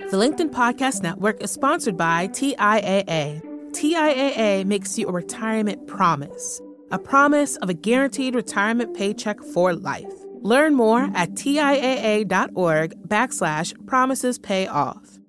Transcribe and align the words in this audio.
The 0.00 0.20
LinkedIn 0.20 0.50
Podcast 0.50 1.02
Network 1.02 1.40
is 1.40 1.52
sponsored 1.52 1.96
by 1.96 2.26
TIAA. 2.28 3.40
TIAA 3.70 4.64
makes 4.64 4.98
you 4.98 5.06
a 5.08 5.12
retirement 5.12 5.86
promise, 5.86 6.60
a 6.90 6.98
promise 6.98 7.56
of 7.56 7.68
a 7.68 7.74
guaranteed 7.74 8.34
retirement 8.34 8.96
paycheck 8.96 9.40
for 9.40 9.72
life. 9.72 10.12
Learn 10.42 10.74
more 10.74 11.10
at 11.14 11.30
TIAA.org 11.34 13.08
backslash 13.08 13.86
promises 13.86 14.38
pay 14.38 14.66
off. 14.66 15.20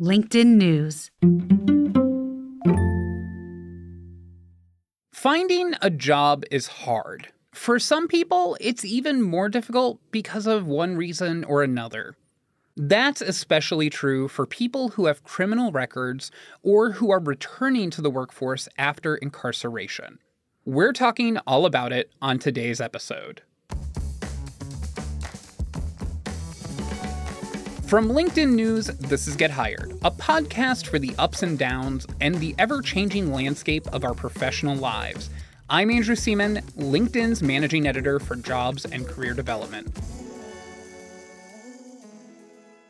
LinkedIn 0.00 0.56
News. 0.56 1.10
Finding 5.12 5.74
a 5.82 5.90
job 5.90 6.44
is 6.50 6.66
hard. 6.66 7.28
For 7.52 7.78
some 7.78 8.08
people, 8.08 8.56
it's 8.58 8.84
even 8.86 9.20
more 9.20 9.50
difficult 9.50 10.00
because 10.10 10.46
of 10.46 10.66
one 10.66 10.96
reason 10.96 11.44
or 11.44 11.62
another. 11.62 12.14
That's 12.80 13.20
especially 13.20 13.90
true 13.90 14.28
for 14.28 14.46
people 14.46 14.90
who 14.90 15.06
have 15.06 15.24
criminal 15.24 15.72
records 15.72 16.30
or 16.62 16.92
who 16.92 17.10
are 17.10 17.18
returning 17.18 17.90
to 17.90 18.00
the 18.00 18.08
workforce 18.08 18.68
after 18.78 19.16
incarceration. 19.16 20.20
We're 20.64 20.92
talking 20.92 21.38
all 21.38 21.66
about 21.66 21.92
it 21.92 22.12
on 22.22 22.38
today's 22.38 22.80
episode. 22.80 23.42
From 27.88 28.10
LinkedIn 28.10 28.52
News, 28.52 28.86
this 28.86 29.26
is 29.26 29.34
Get 29.34 29.50
Hired, 29.50 29.98
a 30.04 30.12
podcast 30.12 30.86
for 30.86 31.00
the 31.00 31.12
ups 31.18 31.42
and 31.42 31.58
downs 31.58 32.06
and 32.20 32.36
the 32.36 32.54
ever 32.60 32.80
changing 32.80 33.32
landscape 33.32 33.88
of 33.88 34.04
our 34.04 34.14
professional 34.14 34.76
lives. 34.76 35.30
I'm 35.68 35.90
Andrew 35.90 36.14
Seaman, 36.14 36.58
LinkedIn's 36.76 37.42
managing 37.42 37.88
editor 37.88 38.20
for 38.20 38.36
jobs 38.36 38.84
and 38.84 39.04
career 39.04 39.34
development. 39.34 39.88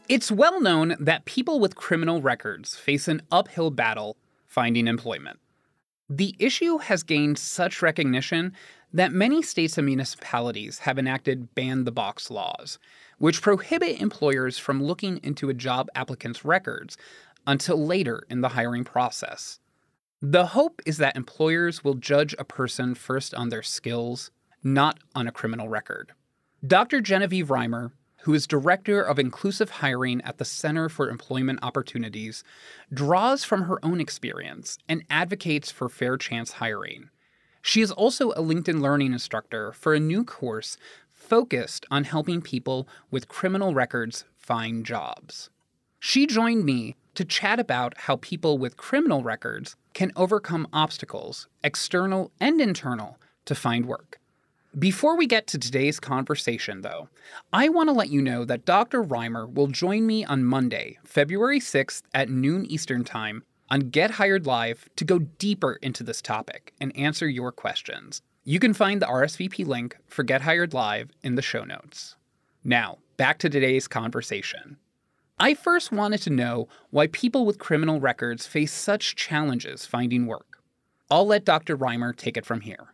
It's 0.08 0.32
well 0.32 0.58
known 0.58 0.96
that 0.98 1.26
people 1.26 1.60
with 1.60 1.76
criminal 1.76 2.22
records 2.22 2.74
face 2.74 3.08
an 3.08 3.20
uphill 3.30 3.70
battle 3.70 4.16
finding 4.46 4.88
employment. 4.88 5.38
The 6.08 6.34
issue 6.38 6.78
has 6.78 7.02
gained 7.02 7.38
such 7.38 7.82
recognition 7.82 8.54
that 8.90 9.12
many 9.12 9.42
states 9.42 9.76
and 9.76 9.84
municipalities 9.84 10.78
have 10.80 10.98
enacted 10.98 11.54
ban 11.54 11.84
the 11.84 11.92
box 11.92 12.30
laws, 12.30 12.78
which 13.18 13.42
prohibit 13.42 14.00
employers 14.00 14.56
from 14.56 14.82
looking 14.82 15.20
into 15.22 15.50
a 15.50 15.54
job 15.54 15.90
applicant's 15.94 16.42
records 16.42 16.96
until 17.46 17.84
later 17.84 18.22
in 18.30 18.40
the 18.40 18.48
hiring 18.48 18.84
process. 18.84 19.60
The 20.22 20.46
hope 20.46 20.80
is 20.86 20.96
that 20.96 21.16
employers 21.16 21.84
will 21.84 21.94
judge 21.94 22.34
a 22.38 22.44
person 22.44 22.94
first 22.94 23.34
on 23.34 23.50
their 23.50 23.62
skills, 23.62 24.30
not 24.64 25.00
on 25.14 25.28
a 25.28 25.32
criminal 25.32 25.68
record. 25.68 26.12
Dr. 26.66 27.02
Genevieve 27.02 27.50
Rimer 27.50 27.92
who 28.22 28.34
is 28.34 28.46
Director 28.46 29.02
of 29.02 29.18
Inclusive 29.18 29.70
Hiring 29.70 30.20
at 30.22 30.38
the 30.38 30.44
Center 30.44 30.88
for 30.88 31.08
Employment 31.08 31.60
Opportunities, 31.62 32.44
draws 32.92 33.44
from 33.44 33.62
her 33.62 33.84
own 33.84 34.00
experience 34.00 34.78
and 34.88 35.04
advocates 35.08 35.70
for 35.70 35.88
fair 35.88 36.16
chance 36.16 36.52
hiring. 36.52 37.10
She 37.62 37.80
is 37.80 37.90
also 37.90 38.30
a 38.32 38.40
LinkedIn 38.40 38.80
Learning 38.80 39.12
instructor 39.12 39.72
for 39.72 39.94
a 39.94 40.00
new 40.00 40.24
course 40.24 40.76
focused 41.08 41.84
on 41.90 42.04
helping 42.04 42.40
people 42.40 42.88
with 43.10 43.28
criminal 43.28 43.74
records 43.74 44.24
find 44.36 44.86
jobs. 44.86 45.50
She 46.00 46.26
joined 46.26 46.64
me 46.64 46.96
to 47.14 47.24
chat 47.24 47.58
about 47.58 47.94
how 47.98 48.16
people 48.16 48.56
with 48.56 48.76
criminal 48.76 49.22
records 49.22 49.76
can 49.92 50.12
overcome 50.14 50.68
obstacles, 50.72 51.48
external 51.64 52.30
and 52.40 52.60
internal, 52.60 53.18
to 53.44 53.54
find 53.54 53.86
work. 53.86 54.20
Before 54.76 55.16
we 55.16 55.26
get 55.26 55.46
to 55.48 55.58
today's 55.58 55.98
conversation, 55.98 56.82
though, 56.82 57.08
I 57.54 57.70
want 57.70 57.88
to 57.88 57.94
let 57.94 58.10
you 58.10 58.20
know 58.20 58.44
that 58.44 58.66
Dr. 58.66 59.00
Rimer 59.00 59.46
will 59.46 59.68
join 59.68 60.06
me 60.06 60.26
on 60.26 60.44
Monday, 60.44 60.98
February 61.04 61.58
6th 61.58 62.02
at 62.12 62.28
noon 62.28 62.66
Eastern 62.66 63.02
Time 63.02 63.44
on 63.70 63.88
Get 63.88 64.12
Hired 64.12 64.46
Live 64.46 64.86
to 64.96 65.06
go 65.06 65.20
deeper 65.20 65.78
into 65.80 66.04
this 66.04 66.20
topic 66.20 66.74
and 66.78 66.94
answer 66.94 67.26
your 67.26 67.50
questions. 67.50 68.20
You 68.44 68.58
can 68.60 68.74
find 68.74 69.00
the 69.00 69.06
RSVP 69.06 69.66
link 69.66 69.96
for 70.06 70.22
Get 70.22 70.42
Hired 70.42 70.74
Live 70.74 71.10
in 71.22 71.34
the 71.34 71.42
show 71.42 71.64
notes. 71.64 72.16
Now, 72.62 72.98
back 73.16 73.38
to 73.38 73.48
today's 73.48 73.88
conversation. 73.88 74.76
I 75.40 75.54
first 75.54 75.92
wanted 75.92 76.20
to 76.22 76.30
know 76.30 76.68
why 76.90 77.06
people 77.06 77.46
with 77.46 77.58
criminal 77.58 78.00
records 78.00 78.46
face 78.46 78.72
such 78.72 79.16
challenges 79.16 79.86
finding 79.86 80.26
work. 80.26 80.62
I'll 81.10 81.26
let 81.26 81.46
Dr. 81.46 81.74
Rimer 81.74 82.12
take 82.12 82.36
it 82.36 82.44
from 82.44 82.60
here. 82.60 82.92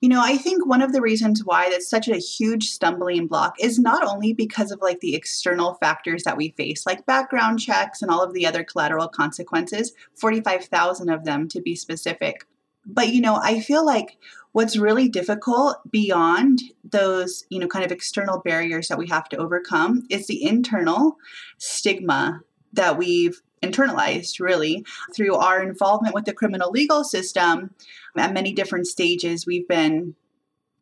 You 0.00 0.08
know, 0.08 0.22
I 0.22 0.38
think 0.38 0.64
one 0.64 0.80
of 0.80 0.92
the 0.92 1.02
reasons 1.02 1.44
why 1.44 1.68
that's 1.68 1.88
such 1.88 2.08
a 2.08 2.16
huge 2.16 2.70
stumbling 2.70 3.26
block 3.26 3.54
is 3.60 3.78
not 3.78 4.02
only 4.06 4.32
because 4.32 4.70
of 4.70 4.80
like 4.80 5.00
the 5.00 5.14
external 5.14 5.74
factors 5.74 6.22
that 6.22 6.38
we 6.38 6.54
face, 6.56 6.86
like 6.86 7.04
background 7.04 7.60
checks 7.60 8.00
and 8.00 8.10
all 8.10 8.22
of 8.22 8.32
the 8.32 8.46
other 8.46 8.64
collateral 8.64 9.08
consequences, 9.08 9.92
45,000 10.18 11.10
of 11.10 11.24
them 11.24 11.48
to 11.48 11.60
be 11.60 11.76
specific. 11.76 12.46
But, 12.86 13.12
you 13.12 13.20
know, 13.20 13.36
I 13.42 13.60
feel 13.60 13.84
like 13.84 14.16
what's 14.52 14.78
really 14.78 15.06
difficult 15.08 15.76
beyond 15.90 16.60
those, 16.82 17.44
you 17.50 17.58
know, 17.58 17.68
kind 17.68 17.84
of 17.84 17.92
external 17.92 18.40
barriers 18.40 18.88
that 18.88 18.98
we 18.98 19.08
have 19.08 19.28
to 19.28 19.36
overcome 19.36 20.06
is 20.08 20.26
the 20.26 20.42
internal 20.42 21.16
stigma 21.58 22.40
that 22.72 22.96
we've 22.96 23.42
internalized 23.62 24.40
really 24.40 24.84
through 25.14 25.36
our 25.36 25.62
involvement 25.62 26.14
with 26.14 26.24
the 26.24 26.32
criminal 26.32 26.70
legal 26.70 27.04
system. 27.04 27.74
At 28.16 28.34
many 28.34 28.52
different 28.52 28.86
stages 28.86 29.46
we've 29.46 29.68
been 29.68 30.14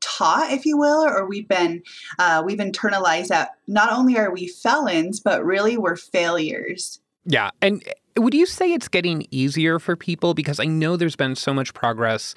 taught 0.00 0.53
if 0.53 0.65
you 0.65 0.78
will 0.78 1.05
or 1.05 1.27
we've 1.28 1.49
been 1.49 1.83
uh, 2.19 2.43
we've 2.44 2.59
internalized 2.59 3.28
that 3.28 3.56
not 3.67 3.93
only 3.93 4.17
are 4.17 4.33
we 4.33 4.47
felons 4.47 5.21
but 5.21 5.44
really 5.44 5.77
we're 5.77 5.97
failures. 5.97 7.00
Yeah 7.25 7.50
and 7.61 7.83
would 8.17 8.34
you 8.34 8.47
say 8.47 8.72
it's 8.72 8.88
getting 8.88 9.27
easier 9.31 9.78
for 9.78 9.97
people? 9.97 10.34
Because 10.34 10.61
i 10.61 10.65
know 10.65 10.97
there's 10.97 11.17
been 11.17 11.34
so 11.34 11.53
much 11.53 11.75
progress 11.75 12.34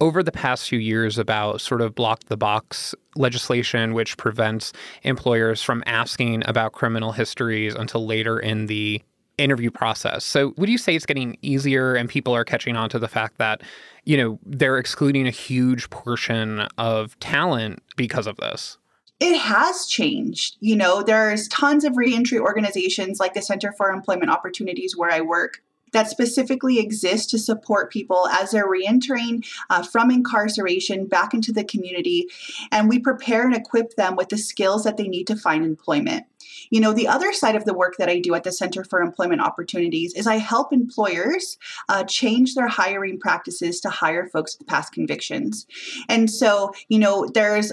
over 0.00 0.22
the 0.22 0.32
past 0.32 0.68
few 0.68 0.78
years 0.78 1.18
about 1.18 1.60
sort 1.60 1.80
of 1.80 1.94
block 1.94 2.24
the 2.24 2.36
box 2.36 2.94
legislation, 3.14 3.94
which 3.94 4.16
prevents 4.16 4.72
employers 5.02 5.62
from 5.62 5.82
asking 5.86 6.42
about 6.46 6.72
criminal 6.72 7.12
histories 7.12 7.74
until 7.74 8.04
later 8.06 8.38
in 8.38 8.66
the 8.66 9.00
interview 9.42 9.70
process. 9.70 10.24
So 10.24 10.54
would 10.56 10.68
you 10.68 10.78
say 10.78 10.94
it's 10.94 11.06
getting 11.06 11.36
easier 11.42 11.94
and 11.94 12.08
people 12.08 12.34
are 12.34 12.44
catching 12.44 12.76
on 12.76 12.88
to 12.90 12.98
the 12.98 13.08
fact 13.08 13.38
that, 13.38 13.62
you 14.04 14.16
know, 14.16 14.38
they're 14.46 14.78
excluding 14.78 15.26
a 15.26 15.30
huge 15.30 15.90
portion 15.90 16.60
of 16.78 17.18
talent 17.20 17.82
because 17.96 18.26
of 18.26 18.36
this? 18.36 18.78
It 19.20 19.38
has 19.38 19.86
changed. 19.86 20.56
You 20.60 20.74
know, 20.76 21.02
there's 21.02 21.46
tons 21.48 21.84
of 21.84 21.96
reentry 21.96 22.38
organizations 22.38 23.20
like 23.20 23.34
the 23.34 23.42
Center 23.42 23.72
for 23.72 23.90
Employment 23.90 24.30
Opportunities 24.30 24.96
where 24.96 25.10
I 25.10 25.20
work 25.20 25.62
that 25.92 26.08
specifically 26.08 26.78
exist 26.78 27.30
to 27.30 27.38
support 27.38 27.92
people 27.92 28.28
as 28.28 28.50
they're 28.50 28.68
reentering 28.68 29.44
uh, 29.70 29.82
from 29.82 30.10
incarceration 30.10 31.06
back 31.06 31.34
into 31.34 31.52
the 31.52 31.64
community. 31.64 32.28
And 32.70 32.88
we 32.88 32.98
prepare 32.98 33.44
and 33.46 33.54
equip 33.54 33.94
them 33.96 34.16
with 34.16 34.28
the 34.28 34.38
skills 34.38 34.84
that 34.84 34.96
they 34.96 35.08
need 35.08 35.26
to 35.28 35.36
find 35.36 35.64
employment. 35.64 36.26
You 36.70 36.80
know, 36.80 36.92
the 36.92 37.08
other 37.08 37.32
side 37.32 37.54
of 37.54 37.64
the 37.64 37.74
work 37.74 37.96
that 37.98 38.08
I 38.08 38.18
do 38.18 38.34
at 38.34 38.44
the 38.44 38.52
Center 38.52 38.84
for 38.84 39.00
Employment 39.00 39.40
Opportunities 39.40 40.14
is 40.14 40.26
I 40.26 40.36
help 40.36 40.72
employers 40.72 41.58
uh, 41.88 42.04
change 42.04 42.54
their 42.54 42.68
hiring 42.68 43.18
practices 43.18 43.80
to 43.80 43.90
hire 43.90 44.26
folks 44.28 44.56
with 44.58 44.66
past 44.66 44.92
convictions. 44.92 45.66
And 46.08 46.30
so, 46.30 46.72
you 46.88 46.98
know, 46.98 47.28
there's 47.32 47.72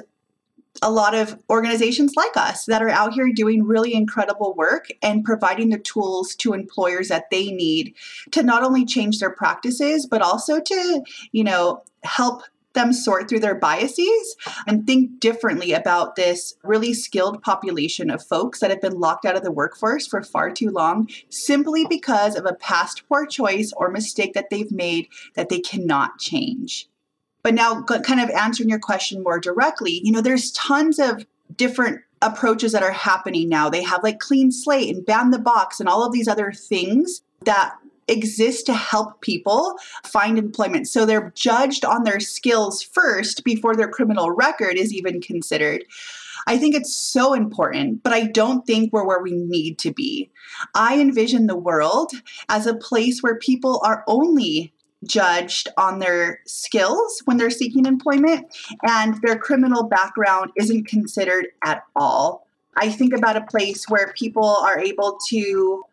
a 0.81 0.91
lot 0.91 1.15
of 1.15 1.37
organizations 1.49 2.15
like 2.15 2.35
us 2.35 2.65
that 2.65 2.81
are 2.81 2.89
out 2.89 3.13
here 3.13 3.31
doing 3.33 3.63
really 3.63 3.93
incredible 3.93 4.53
work 4.55 4.87
and 5.01 5.23
providing 5.23 5.69
the 5.69 5.79
tools 5.79 6.35
to 6.35 6.53
employers 6.53 7.09
that 7.09 7.29
they 7.31 7.51
need 7.51 7.93
to 8.31 8.43
not 8.43 8.63
only 8.63 8.85
change 8.85 9.19
their 9.19 9.31
practices 9.31 10.05
but 10.05 10.21
also 10.21 10.59
to 10.59 11.03
you 11.31 11.43
know 11.43 11.83
help 12.03 12.43
them 12.73 12.93
sort 12.93 13.27
through 13.27 13.39
their 13.39 13.55
biases 13.55 14.35
and 14.67 14.85
think 14.85 15.19
differently 15.19 15.73
about 15.73 16.15
this 16.15 16.55
really 16.63 16.93
skilled 16.93 17.41
population 17.41 18.09
of 18.09 18.23
folks 18.23 18.59
that 18.59 18.69
have 18.69 18.81
been 18.81 18.99
locked 18.99 19.25
out 19.25 19.35
of 19.35 19.43
the 19.43 19.51
workforce 19.51 20.05
for 20.07 20.21
far 20.21 20.51
too 20.51 20.69
long 20.69 21.09
simply 21.29 21.85
because 21.89 22.35
of 22.35 22.45
a 22.45 22.53
past 22.53 23.03
poor 23.09 23.25
choice 23.25 23.73
or 23.75 23.89
mistake 23.89 24.33
that 24.33 24.49
they've 24.49 24.71
made 24.71 25.07
that 25.35 25.49
they 25.49 25.59
cannot 25.59 26.19
change. 26.19 26.87
But 27.43 27.53
now, 27.53 27.83
kind 27.83 28.19
of 28.19 28.29
answering 28.31 28.69
your 28.69 28.79
question 28.79 29.23
more 29.23 29.39
directly, 29.39 30.01
you 30.03 30.11
know, 30.11 30.21
there's 30.21 30.51
tons 30.51 30.99
of 30.99 31.25
different 31.55 32.01
approaches 32.21 32.73
that 32.73 32.83
are 32.83 32.91
happening 32.91 33.47
now. 33.47 33.69
They 33.69 33.83
have 33.83 34.03
like 34.03 34.19
clean 34.19 34.51
slate 34.51 34.93
and 34.93 35.05
ban 35.05 35.31
the 35.31 35.39
box 35.39 35.79
and 35.79 35.87
all 35.87 36.05
of 36.05 36.11
these 36.11 36.27
other 36.27 36.51
things 36.51 37.21
that 37.45 37.75
exist 38.09 38.65
to 38.65 38.73
help 38.73 39.21
people 39.21 39.75
find 40.03 40.37
employment. 40.37 40.87
So 40.87 41.05
they're 41.05 41.31
judged 41.35 41.85
on 41.85 42.03
their 42.03 42.19
skills 42.19 42.81
first 42.81 43.43
before 43.43 43.75
their 43.75 43.87
criminal 43.87 44.31
record 44.31 44.75
is 44.75 44.93
even 44.93 45.21
considered. 45.21 45.85
I 46.47 46.57
think 46.57 46.73
it's 46.73 46.95
so 46.95 47.33
important, 47.33 48.01
but 48.01 48.13
I 48.13 48.23
don't 48.25 48.65
think 48.65 48.91
we're 48.91 49.05
where 49.05 49.21
we 49.21 49.33
need 49.33 49.77
to 49.79 49.93
be. 49.93 50.31
I 50.73 50.99
envision 50.99 51.47
the 51.47 51.55
world 51.55 52.11
as 52.49 52.65
a 52.65 52.73
place 52.75 53.21
where 53.21 53.37
people 53.37 53.81
are 53.85 54.03
only 54.07 54.73
judged 55.05 55.69
on 55.77 55.99
their 55.99 56.41
skills 56.45 57.21
when 57.25 57.37
they're 57.37 57.49
seeking 57.49 57.85
employment 57.85 58.47
and 58.83 59.21
their 59.21 59.37
criminal 59.37 59.83
background 59.83 60.51
isn't 60.57 60.87
considered 60.87 61.47
at 61.63 61.83
all. 61.95 62.45
I 62.75 62.89
think 62.89 63.13
about 63.13 63.37
a 63.37 63.45
place 63.45 63.85
where 63.89 64.13
people 64.15 64.45
are 64.45 64.79
able 64.79 65.19
to 65.29 65.83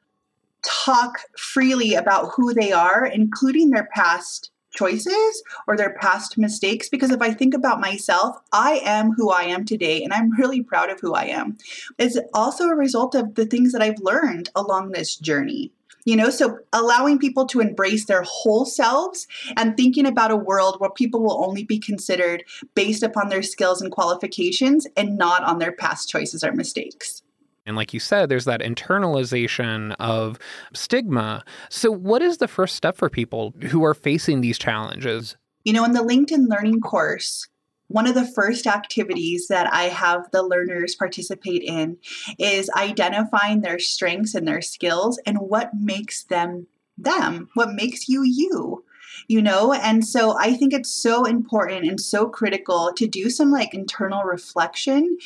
talk 0.65 1.19
freely 1.39 1.95
about 1.95 2.33
who 2.35 2.53
they 2.53 2.73
are, 2.73 3.07
including 3.07 3.71
their 3.71 3.89
past 3.95 4.51
choices 4.77 5.43
or 5.67 5.77
their 5.77 5.95
past 5.95 6.37
mistakes 6.37 6.89
because 6.89 7.11
if 7.11 7.23
I 7.23 7.33
think 7.33 7.55
about 7.55 7.81
myself, 7.81 8.37
I 8.53 8.81
am 8.85 9.13
who 9.13 9.31
I 9.31 9.45
am 9.45 9.65
today 9.65 10.03
and 10.03 10.13
I'm 10.13 10.33
really 10.33 10.63
proud 10.63 10.91
of 10.91 11.01
who 11.01 11.15
I 11.15 11.25
am. 11.25 11.57
It's 11.99 12.19
also 12.35 12.69
a 12.69 12.77
result 12.77 13.15
of 13.15 13.35
the 13.35 13.47
things 13.47 13.73
that 13.73 13.83
I've 13.83 14.01
learned 14.01 14.51
along 14.55 14.91
this 14.91 15.17
journey. 15.17 15.73
You 16.07 16.15
know, 16.17 16.31
so 16.31 16.61
allowing 16.73 17.19
people 17.19 17.47
to 17.49 17.61
embrace 17.61 18.07
their 18.07 18.23
whole 18.23 18.65
selves 18.65 19.27
and 19.57 19.77
thinking 19.77 20.07
about 20.07 20.31
a 20.31 20.37
world 20.37 20.77
where 20.79 20.91
people 20.91 21.21
will 21.21 21.45
only 21.45 21.65
be 21.65 21.81
considered 21.81 22.45
based 22.77 23.03
upon 23.03 23.29
their 23.29 23.43
skills 23.43 23.83
and 23.83 23.91
qualifications 23.91 24.87
and 24.97 25.19
not 25.19 25.43
on 25.43 25.59
their 25.59 25.73
past 25.73 26.09
choices 26.09 26.45
or 26.45 26.53
mistakes. 26.53 27.23
And 27.67 27.75
like 27.75 27.93
you 27.93 27.99
said, 27.99 28.29
there's 28.29 28.45
that 28.45 28.61
internalization 28.61 29.97
of 29.99 30.39
stigma. 30.73 31.45
So, 31.69 31.91
what 31.91 32.23
is 32.23 32.39
the 32.39 32.47
first 32.47 32.77
step 32.77 32.97
for 32.97 33.11
people 33.11 33.53
who 33.71 33.85
are 33.85 33.95
facing 33.95 34.41
these 34.41 34.59
challenges? 34.59 35.37
You 35.65 35.73
know, 35.73 35.85
in 35.85 35.91
the 35.91 36.05
LinkedIn 36.05 36.47
Learning 36.47 36.81
course, 36.81 37.49
one 37.89 38.07
of 38.07 38.15
the 38.15 38.27
first 38.27 38.67
activities 38.67 39.49
that 39.49 39.73
I 39.73 39.85
have 39.85 40.31
the 40.33 40.43
learners 40.43 40.95
participate 40.95 41.63
in 41.63 41.99
is 42.39 42.71
identifying 42.71 43.61
their 43.61 43.79
strengths 43.79 44.35
and 44.35 44.47
their 44.47 44.63
skills 44.63 45.21
and 45.27 45.39
what 45.39 45.71
makes 45.75 46.25
them 46.25 46.67
them, 46.99 47.49
what 47.55 47.75
makes 47.75 48.09
you 48.09 48.23
you 48.25 48.85
you 49.29 49.43
know? 49.43 49.73
And 49.73 50.05
so 50.07 50.37
I 50.39 50.55
think 50.55 50.73
it's 50.73 50.91
so 50.91 51.25
important 51.25 51.87
and 51.87 52.01
so 52.01 52.29
critical 52.29 52.93
to 52.97 53.07
do 53.07 53.31
some 53.31 53.51
like 53.51 53.75
internal 53.75 54.23
reflection 54.23 55.19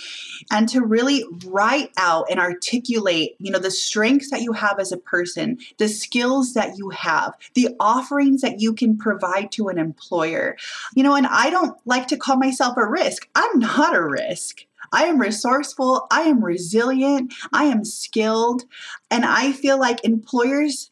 and 0.50 0.68
to 0.68 0.80
really 0.80 1.24
write 1.46 1.90
out 1.96 2.26
and 2.30 2.40
articulate, 2.40 3.36
you 3.38 3.50
know, 3.50 3.58
the 3.58 3.70
strengths 3.70 4.30
that 4.30 4.42
you 4.42 4.52
have 4.52 4.78
as 4.78 4.92
a 4.92 4.96
person, 4.96 5.58
the 5.78 5.88
skills 5.88 6.54
that 6.54 6.78
you 6.78 6.90
have, 6.90 7.34
the 7.54 7.68
offerings 7.78 8.42
that 8.42 8.60
you 8.60 8.72
can 8.72 8.96
provide 8.96 9.52
to 9.52 9.68
an 9.68 9.78
employer. 9.78 10.56
You 10.94 11.02
know, 11.02 11.14
and 11.14 11.26
I 11.26 11.50
don't 11.50 11.76
like 11.84 12.08
to 12.08 12.16
call 12.16 12.36
myself 12.36 12.76
a 12.76 12.86
risk. 12.86 13.28
I'm 13.34 13.58
not 13.58 13.94
a 13.94 14.04
risk. 14.04 14.64
I 14.92 15.04
am 15.04 15.20
resourceful, 15.20 16.06
I 16.10 16.22
am 16.22 16.44
resilient, 16.44 17.32
I 17.52 17.64
am 17.64 17.84
skilled, 17.84 18.64
and 19.10 19.24
I 19.24 19.52
feel 19.52 19.78
like 19.78 20.04
employers 20.04 20.90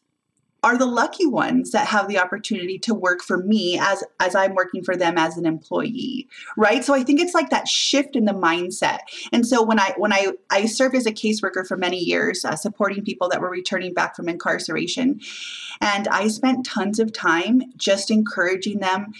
are 0.63 0.77
the 0.77 0.85
lucky 0.85 1.25
ones 1.25 1.71
that 1.71 1.87
have 1.87 2.07
the 2.07 2.19
opportunity 2.19 2.77
to 2.79 2.93
work 2.93 3.21
for 3.21 3.37
me 3.37 3.79
as 3.79 4.03
as 4.19 4.35
I'm 4.35 4.55
working 4.55 4.83
for 4.83 4.95
them 4.95 5.17
as 5.17 5.37
an 5.37 5.45
employee 5.45 6.27
right? 6.57 6.83
So 6.83 6.93
I 6.93 7.03
think 7.03 7.19
it's 7.19 7.33
like 7.33 7.49
that 7.49 7.67
shift 7.67 8.15
in 8.15 8.25
the 8.25 8.33
mindset. 8.33 8.99
And 9.31 9.45
so 9.45 9.63
when 9.63 9.79
I 9.79 9.93
when 9.97 10.13
I 10.13 10.33
I 10.49 10.65
served 10.65 10.95
as 10.95 11.05
a 11.05 11.11
caseworker 11.11 11.65
for 11.65 11.77
many 11.77 11.97
years 11.97 12.45
uh, 12.45 12.55
supporting 12.55 13.03
people 13.03 13.29
that 13.29 13.41
were 13.41 13.49
returning 13.49 13.93
back 13.93 14.15
from 14.15 14.29
incarceration 14.29 15.21
and 15.81 16.07
I 16.07 16.27
spent 16.27 16.65
tons 16.65 16.99
of 16.99 17.13
time 17.13 17.61
just 17.77 18.11
encouraging 18.11 18.79
them 18.79 19.13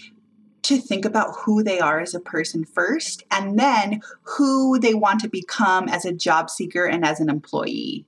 to 0.62 0.76
think 0.76 1.04
about 1.04 1.34
who 1.38 1.62
they 1.62 1.80
are 1.80 2.00
as 2.00 2.14
a 2.14 2.20
person 2.20 2.64
first 2.64 3.24
and 3.30 3.58
then 3.58 4.02
who 4.22 4.78
they 4.78 4.94
want 4.94 5.20
to 5.20 5.28
become 5.28 5.88
as 5.88 6.04
a 6.04 6.12
job 6.12 6.50
seeker 6.50 6.84
and 6.84 7.04
as 7.04 7.18
an 7.20 7.30
employee 7.30 8.06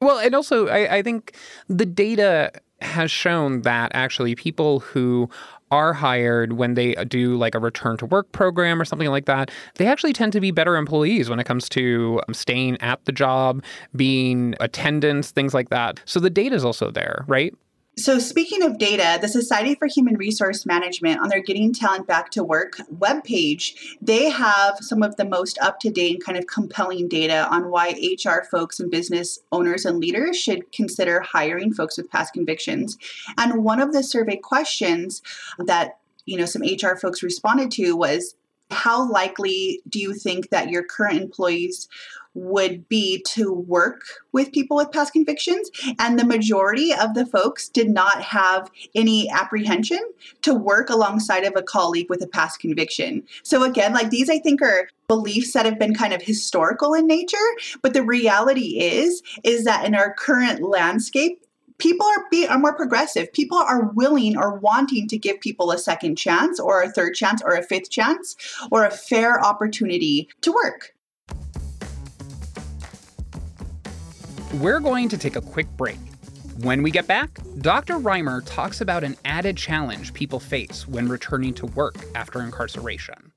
well, 0.00 0.18
and 0.18 0.34
also, 0.34 0.68
I, 0.68 0.96
I 0.96 1.02
think 1.02 1.36
the 1.68 1.86
data 1.86 2.52
has 2.80 3.10
shown 3.10 3.62
that 3.62 3.90
actually 3.94 4.34
people 4.34 4.80
who 4.80 5.28
are 5.70 5.92
hired 5.92 6.54
when 6.54 6.74
they 6.74 6.94
do 7.06 7.36
like 7.36 7.54
a 7.54 7.58
return 7.58 7.96
to 7.98 8.06
work 8.06 8.30
program 8.32 8.80
or 8.80 8.84
something 8.84 9.08
like 9.08 9.26
that, 9.26 9.50
they 9.76 9.86
actually 9.86 10.12
tend 10.12 10.32
to 10.32 10.40
be 10.40 10.50
better 10.50 10.76
employees 10.76 11.30
when 11.30 11.38
it 11.38 11.44
comes 11.44 11.68
to 11.68 12.20
um, 12.26 12.34
staying 12.34 12.80
at 12.80 13.04
the 13.04 13.12
job, 13.12 13.62
being 13.94 14.54
attendance, 14.60 15.30
things 15.30 15.54
like 15.54 15.68
that. 15.68 16.00
So 16.06 16.18
the 16.18 16.30
data 16.30 16.56
is 16.56 16.64
also 16.64 16.90
there, 16.90 17.24
right? 17.28 17.54
So, 17.96 18.18
speaking 18.18 18.62
of 18.62 18.78
data, 18.78 19.18
the 19.20 19.28
Society 19.28 19.74
for 19.74 19.86
Human 19.86 20.16
Resource 20.16 20.64
Management 20.64 21.20
on 21.20 21.28
their 21.28 21.42
Getting 21.42 21.72
Talent 21.72 22.06
Back 22.06 22.30
to 22.30 22.44
Work 22.44 22.76
webpage, 22.94 23.74
they 24.00 24.30
have 24.30 24.78
some 24.80 25.02
of 25.02 25.16
the 25.16 25.24
most 25.24 25.58
up 25.60 25.80
to 25.80 25.90
date 25.90 26.14
and 26.14 26.24
kind 26.24 26.38
of 26.38 26.46
compelling 26.46 27.08
data 27.08 27.48
on 27.50 27.70
why 27.70 27.90
HR 27.90 28.44
folks 28.50 28.80
and 28.80 28.90
business 28.90 29.40
owners 29.52 29.84
and 29.84 29.98
leaders 29.98 30.38
should 30.38 30.70
consider 30.72 31.20
hiring 31.20 31.74
folks 31.74 31.98
with 31.98 32.10
past 32.10 32.32
convictions. 32.32 32.96
And 33.36 33.64
one 33.64 33.80
of 33.80 33.92
the 33.92 34.02
survey 34.02 34.36
questions 34.36 35.20
that 35.58 35.98
you 36.24 36.38
know 36.38 36.46
some 36.46 36.62
HR 36.62 36.96
folks 36.96 37.22
responded 37.22 37.70
to 37.72 37.96
was 37.96 38.36
how 38.70 39.10
likely 39.10 39.82
do 39.88 39.98
you 39.98 40.14
think 40.14 40.50
that 40.50 40.70
your 40.70 40.84
current 40.84 41.20
employees 41.20 41.88
would 42.34 42.88
be 42.88 43.22
to 43.28 43.52
work 43.52 44.02
with 44.32 44.52
people 44.52 44.76
with 44.76 44.92
past 44.92 45.12
convictions. 45.12 45.70
And 45.98 46.18
the 46.18 46.24
majority 46.24 46.92
of 46.94 47.14
the 47.14 47.26
folks 47.26 47.68
did 47.68 47.90
not 47.90 48.22
have 48.22 48.70
any 48.94 49.28
apprehension 49.30 50.00
to 50.42 50.54
work 50.54 50.90
alongside 50.90 51.44
of 51.44 51.54
a 51.56 51.62
colleague 51.62 52.08
with 52.08 52.22
a 52.22 52.28
past 52.28 52.60
conviction. 52.60 53.24
So, 53.42 53.64
again, 53.64 53.92
like 53.92 54.10
these, 54.10 54.30
I 54.30 54.38
think, 54.38 54.62
are 54.62 54.88
beliefs 55.08 55.52
that 55.54 55.66
have 55.66 55.78
been 55.78 55.94
kind 55.94 56.12
of 56.12 56.22
historical 56.22 56.94
in 56.94 57.06
nature. 57.06 57.36
But 57.82 57.94
the 57.94 58.04
reality 58.04 58.78
is, 58.80 59.22
is 59.42 59.64
that 59.64 59.84
in 59.84 59.94
our 59.94 60.14
current 60.14 60.62
landscape, 60.62 61.44
people 61.78 62.06
are 62.06 62.26
be, 62.30 62.46
are 62.46 62.58
more 62.58 62.76
progressive. 62.76 63.32
People 63.32 63.58
are 63.58 63.90
willing 63.94 64.36
or 64.36 64.58
wanting 64.58 65.08
to 65.08 65.18
give 65.18 65.40
people 65.40 65.72
a 65.72 65.78
second 65.78 66.16
chance 66.16 66.60
or 66.60 66.82
a 66.82 66.90
third 66.90 67.14
chance 67.14 67.42
or 67.42 67.54
a 67.54 67.62
fifth 67.62 67.90
chance 67.90 68.36
or 68.70 68.84
a 68.84 68.90
fair 68.90 69.44
opportunity 69.44 70.28
to 70.42 70.52
work. 70.52 70.94
We're 74.54 74.80
going 74.80 75.08
to 75.10 75.16
take 75.16 75.36
a 75.36 75.40
quick 75.40 75.68
break. 75.76 75.98
When 76.62 76.82
we 76.82 76.90
get 76.90 77.06
back, 77.06 77.38
Dr. 77.60 77.98
Rimer 77.98 78.40
talks 78.40 78.80
about 78.80 79.04
an 79.04 79.16
added 79.24 79.56
challenge 79.56 80.12
people 80.12 80.40
face 80.40 80.88
when 80.88 81.08
returning 81.08 81.54
to 81.54 81.66
work 81.66 81.94
after 82.16 82.42
incarceration. 82.42 83.30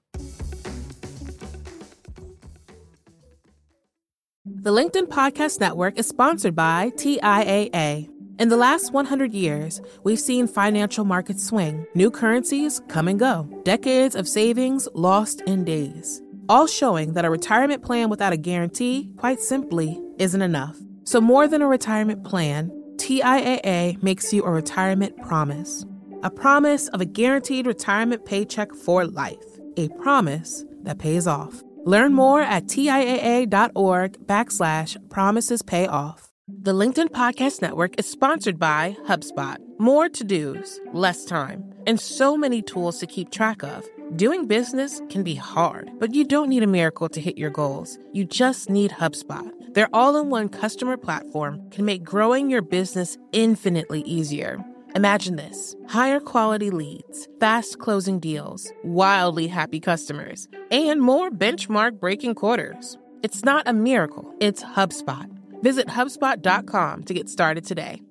The 4.44 4.72
LinkedIn 4.72 5.08
Podcast 5.08 5.60
Network 5.60 6.00
is 6.00 6.08
sponsored 6.08 6.56
by 6.56 6.90
TIAA. 6.96 8.10
In 8.40 8.50
the 8.50 8.58
last 8.58 8.92
100 8.92 9.34
years, 9.34 9.82
we've 10.04 10.20
seen 10.20 10.48
financial 10.48 11.06
markets 11.06 11.46
swing, 11.46 11.86
new 11.94 12.10
currencies 12.10 12.82
come 12.88 13.08
and 13.08 13.20
go, 13.20 13.48
decades 13.64 14.16
of 14.16 14.28
savings 14.28 14.88
lost 14.96 15.42
in 15.42 15.64
days, 15.64 16.24
all 16.50 16.66
showing 16.66 17.14
that 17.14 17.24
a 17.24 17.30
retirement 17.30 17.84
plan 17.84 18.10
without 18.10 18.34
a 18.34 18.38
guarantee, 18.38 19.12
quite 19.18 19.40
simply, 19.40 20.02
isn't 20.18 20.42
enough. 20.42 20.76
So, 21.06 21.20
more 21.20 21.48
than 21.48 21.62
a 21.62 21.68
retirement 21.68 22.24
plan, 22.24 22.72
TIAA 22.96 24.02
makes 24.02 24.32
you 24.32 24.44
a 24.44 24.52
retirement 24.52 25.22
promise. 25.24 25.86
A 26.24 26.30
promise 26.30 26.88
of 26.90 27.02
a 27.02 27.06
guaranteed 27.06 27.68
retirement 27.68 28.26
paycheck 28.26 28.74
for 28.74 29.06
life. 29.06 29.44
A 29.76 29.90
promise 30.02 30.64
that 30.84 31.00
pays 31.00 31.28
off. 31.28 31.62
Learn 31.86 32.14
more 32.14 32.42
at 32.42 32.68
TIAA.org 32.68 34.26
backslash 34.26 35.10
promises 35.10 35.62
pay 35.62 35.86
off. 35.86 36.30
The 36.48 36.74
LinkedIn 36.74 37.10
Podcast 37.10 37.62
Network 37.62 38.00
is 38.00 38.10
sponsored 38.10 38.58
by 38.58 38.96
HubSpot. 39.06 39.58
More 39.80 40.08
to 40.08 40.24
dos, 40.24 40.80
less 40.94 41.26
time, 41.26 41.74
and 41.86 42.00
so 42.00 42.38
many 42.38 42.62
tools 42.62 43.00
to 43.00 43.08
keep 43.08 43.32
track 43.32 43.64
of. 43.64 43.86
Doing 44.16 44.46
business 44.46 45.02
can 45.10 45.24
be 45.24 45.36
hard, 45.36 45.90
but 46.00 46.14
you 46.14 46.24
don't 46.24 46.50
need 46.50 46.64
a 46.64 46.68
miracle 46.68 47.10
to 47.10 47.20
hit 47.20 47.38
your 47.38 47.50
goals. 47.50 47.98
You 48.14 48.24
just 48.24 48.70
need 48.70 48.92
HubSpot. 48.92 49.52
Their 49.74 49.90
all 49.92 50.16
in 50.18 50.30
one 50.30 50.50
customer 50.50 50.98
platform 50.98 51.70
can 51.72 51.86
make 51.86 52.04
growing 52.04 52.50
your 52.50 52.62
business 52.62 53.18
infinitely 53.32 54.02
easier. 54.02 54.64
Imagine 54.96 55.36
this 55.36 55.76
higher 55.88 56.20
quality 56.20 56.70
leads, 56.70 57.28
fast 57.40 57.80
closing 57.80 58.20
deals, 58.20 58.72
wildly 58.84 59.48
happy 59.48 59.80
customers, 59.80 60.48
and 60.70 61.02
more 61.02 61.32
benchmark 61.32 62.00
breaking 62.00 62.36
quarters. 62.36 62.98
It's 63.24 63.44
not 63.44 63.68
a 63.68 63.74
miracle, 63.74 64.32
it's 64.40 64.64
HubSpot. 64.64 65.28
Visit 65.64 65.88
HubSpot.com 65.88 67.04
to 67.06 67.14
get 67.14 67.30
started 67.30 67.66
today. 67.66 68.02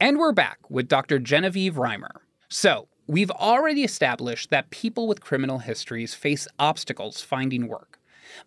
And 0.00 0.18
we're 0.18 0.32
back 0.32 0.58
with 0.70 0.88
Dr. 0.88 1.18
Genevieve 1.18 1.76
Rimer. 1.76 2.22
So, 2.48 2.88
We've 3.10 3.32
already 3.32 3.82
established 3.82 4.50
that 4.50 4.70
people 4.70 5.08
with 5.08 5.20
criminal 5.20 5.58
histories 5.58 6.14
face 6.14 6.46
obstacles 6.60 7.20
finding 7.20 7.66
work. 7.66 7.98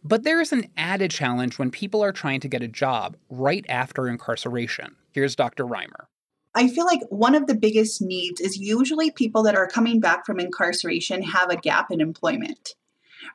But 0.05 0.23
there 0.23 0.39
is 0.39 0.53
an 0.53 0.69
added 0.77 1.11
challenge 1.11 1.59
when 1.59 1.69
people 1.69 2.01
are 2.01 2.13
trying 2.13 2.39
to 2.39 2.47
get 2.47 2.63
a 2.63 2.69
job 2.69 3.17
right 3.29 3.65
after 3.67 4.07
incarceration. 4.07 4.95
Here's 5.11 5.35
Dr. 5.35 5.65
Rimer. 5.65 6.07
I 6.55 6.69
feel 6.69 6.85
like 6.85 7.01
one 7.09 7.35
of 7.35 7.47
the 7.47 7.55
biggest 7.55 8.01
needs 8.01 8.39
is 8.39 8.57
usually 8.57 9.11
people 9.11 9.43
that 9.43 9.55
are 9.55 9.67
coming 9.67 9.99
back 9.99 10.25
from 10.25 10.39
incarceration 10.39 11.23
have 11.23 11.49
a 11.49 11.57
gap 11.57 11.91
in 11.91 11.99
employment, 11.99 12.69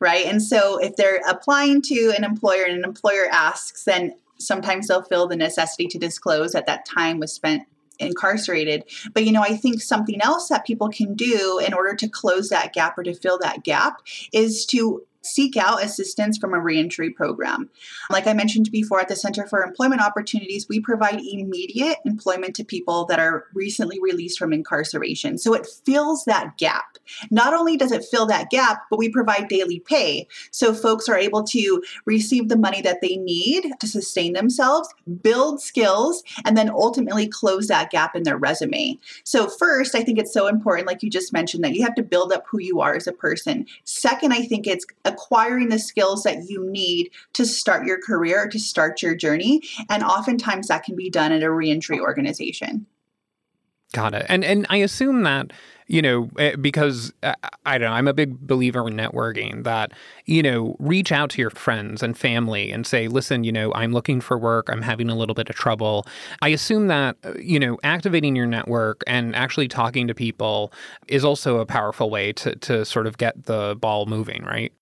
right? 0.00 0.24
And 0.24 0.42
so 0.42 0.78
if 0.78 0.96
they're 0.96 1.20
applying 1.28 1.82
to 1.82 2.14
an 2.16 2.24
employer 2.24 2.64
and 2.64 2.78
an 2.78 2.84
employer 2.84 3.28
asks, 3.30 3.84
then 3.84 4.14
sometimes 4.38 4.88
they'll 4.88 5.02
feel 5.02 5.26
the 5.26 5.36
necessity 5.36 5.88
to 5.88 5.98
disclose 5.98 6.52
that 6.52 6.64
that 6.64 6.86
time 6.86 7.20
was 7.20 7.34
spent 7.34 7.64
incarcerated. 7.98 8.84
But 9.12 9.24
you 9.24 9.32
know, 9.32 9.42
I 9.42 9.56
think 9.56 9.80
something 9.80 10.20
else 10.20 10.48
that 10.48 10.66
people 10.66 10.88
can 10.88 11.14
do 11.14 11.60
in 11.64 11.74
order 11.74 11.94
to 11.96 12.08
close 12.08 12.48
that 12.48 12.72
gap 12.72 12.98
or 12.98 13.02
to 13.02 13.14
fill 13.14 13.38
that 13.38 13.64
gap 13.64 14.02
is 14.32 14.66
to 14.66 15.04
seek 15.28 15.56
out 15.56 15.82
assistance 15.82 16.38
from 16.38 16.54
a 16.54 16.60
reentry 16.60 17.10
program. 17.10 17.70
Like 18.10 18.26
I 18.26 18.32
mentioned 18.32 18.70
before, 18.70 19.00
at 19.00 19.08
the 19.08 19.16
Center 19.16 19.46
for 19.46 19.62
Employment 19.62 20.00
Opportunities, 20.00 20.68
we 20.68 20.80
provide 20.80 21.20
immediate 21.20 21.98
employment 22.04 22.54
to 22.56 22.64
people 22.64 23.04
that 23.06 23.18
are 23.18 23.44
recently 23.54 23.98
released 24.00 24.38
from 24.38 24.52
incarceration. 24.52 25.38
So 25.38 25.54
it 25.54 25.66
fills 25.84 26.24
that 26.24 26.56
gap. 26.58 26.98
Not 27.30 27.54
only 27.54 27.76
does 27.76 27.92
it 27.92 28.04
fill 28.04 28.26
that 28.26 28.50
gap, 28.50 28.82
but 28.90 28.98
we 28.98 29.08
provide 29.08 29.48
daily 29.48 29.80
pay. 29.80 30.26
So 30.50 30.74
folks 30.74 31.08
are 31.08 31.16
able 31.16 31.44
to 31.44 31.82
receive 32.04 32.48
the 32.48 32.58
money 32.58 32.82
that 32.82 33.00
they 33.00 33.16
need 33.16 33.72
to 33.80 33.86
sustain 33.86 34.32
themselves, 34.32 34.88
build 35.22 35.60
skills, 35.60 36.22
and 36.44 36.56
then 36.56 36.70
ultimately 36.70 37.28
close 37.28 37.68
that 37.68 37.90
gap 37.90 38.14
in 38.16 38.22
their 38.22 38.36
resume. 38.36 38.98
So, 39.24 39.48
first, 39.48 39.94
I 39.94 40.02
think 40.02 40.18
it's 40.18 40.32
so 40.32 40.46
important, 40.46 40.86
like 40.86 41.02
you 41.02 41.10
just 41.10 41.32
mentioned, 41.32 41.64
that 41.64 41.74
you 41.74 41.82
have 41.82 41.94
to 41.96 42.02
build 42.02 42.32
up 42.32 42.44
who 42.48 42.60
you 42.60 42.80
are 42.80 42.94
as 42.94 43.06
a 43.06 43.12
person. 43.12 43.66
Second, 43.84 44.32
I 44.32 44.42
think 44.42 44.66
it's 44.66 44.86
acquiring 45.18 45.68
the 45.68 45.78
skills 45.78 46.22
that 46.22 46.48
you 46.48 46.70
need 46.70 47.10
to 47.34 47.44
start 47.44 47.86
your 47.86 48.00
career, 48.00 48.48
to 48.48 48.58
start 48.58 49.02
your 49.02 49.14
journey. 49.14 49.62
And 49.88 50.02
oftentimes 50.02 50.68
that 50.68 50.84
can 50.84 50.96
be 50.96 51.10
done 51.10 51.32
at 51.32 51.42
a 51.42 51.50
reentry 51.50 52.00
organization. 52.00 52.86
Got 53.92 54.14
it. 54.14 54.26
And 54.28 54.44
and 54.44 54.66
I 54.68 54.76
assume 54.76 55.22
that 55.22 55.52
you 55.88 56.02
know, 56.02 56.30
eh, 56.38 56.54
because 56.56 57.12
uh, 57.22 57.34
I 57.66 57.78
don't 57.78 57.88
know, 57.88 57.94
I'm 57.94 58.06
a 58.06 58.12
big 58.12 58.38
believer 58.46 58.86
in 58.86 58.94
networking 58.94 59.64
that, 59.64 59.92
you 60.26 60.42
know, 60.42 60.76
reach 60.78 61.10
out 61.10 61.30
to 61.30 61.40
your 61.40 61.50
friends 61.50 62.02
and 62.02 62.16
family 62.16 62.70
and 62.70 62.86
say, 62.86 63.08
listen, 63.08 63.42
you 63.42 63.50
know, 63.50 63.72
I'm 63.74 63.92
looking 63.92 64.20
for 64.20 64.38
work, 64.38 64.68
I'm 64.70 64.82
having 64.82 65.08
a 65.08 65.16
little 65.16 65.34
bit 65.34 65.48
of 65.48 65.56
trouble. 65.56 66.06
I 66.42 66.48
assume 66.48 66.88
that, 66.88 67.16
uh, 67.24 67.32
you 67.38 67.58
know, 67.58 67.78
activating 67.82 68.36
your 68.36 68.46
network 68.46 69.02
and 69.06 69.34
actually 69.34 69.68
talking 69.68 70.06
to 70.06 70.14
people 70.14 70.72
is 71.08 71.24
also 71.24 71.58
a 71.58 71.66
powerful 71.66 72.10
way 72.10 72.32
to, 72.34 72.54
to 72.56 72.84
sort 72.84 73.06
of 73.06 73.16
get 73.16 73.46
the 73.46 73.76
ball 73.80 74.06
moving, 74.06 74.44
right? 74.44 74.72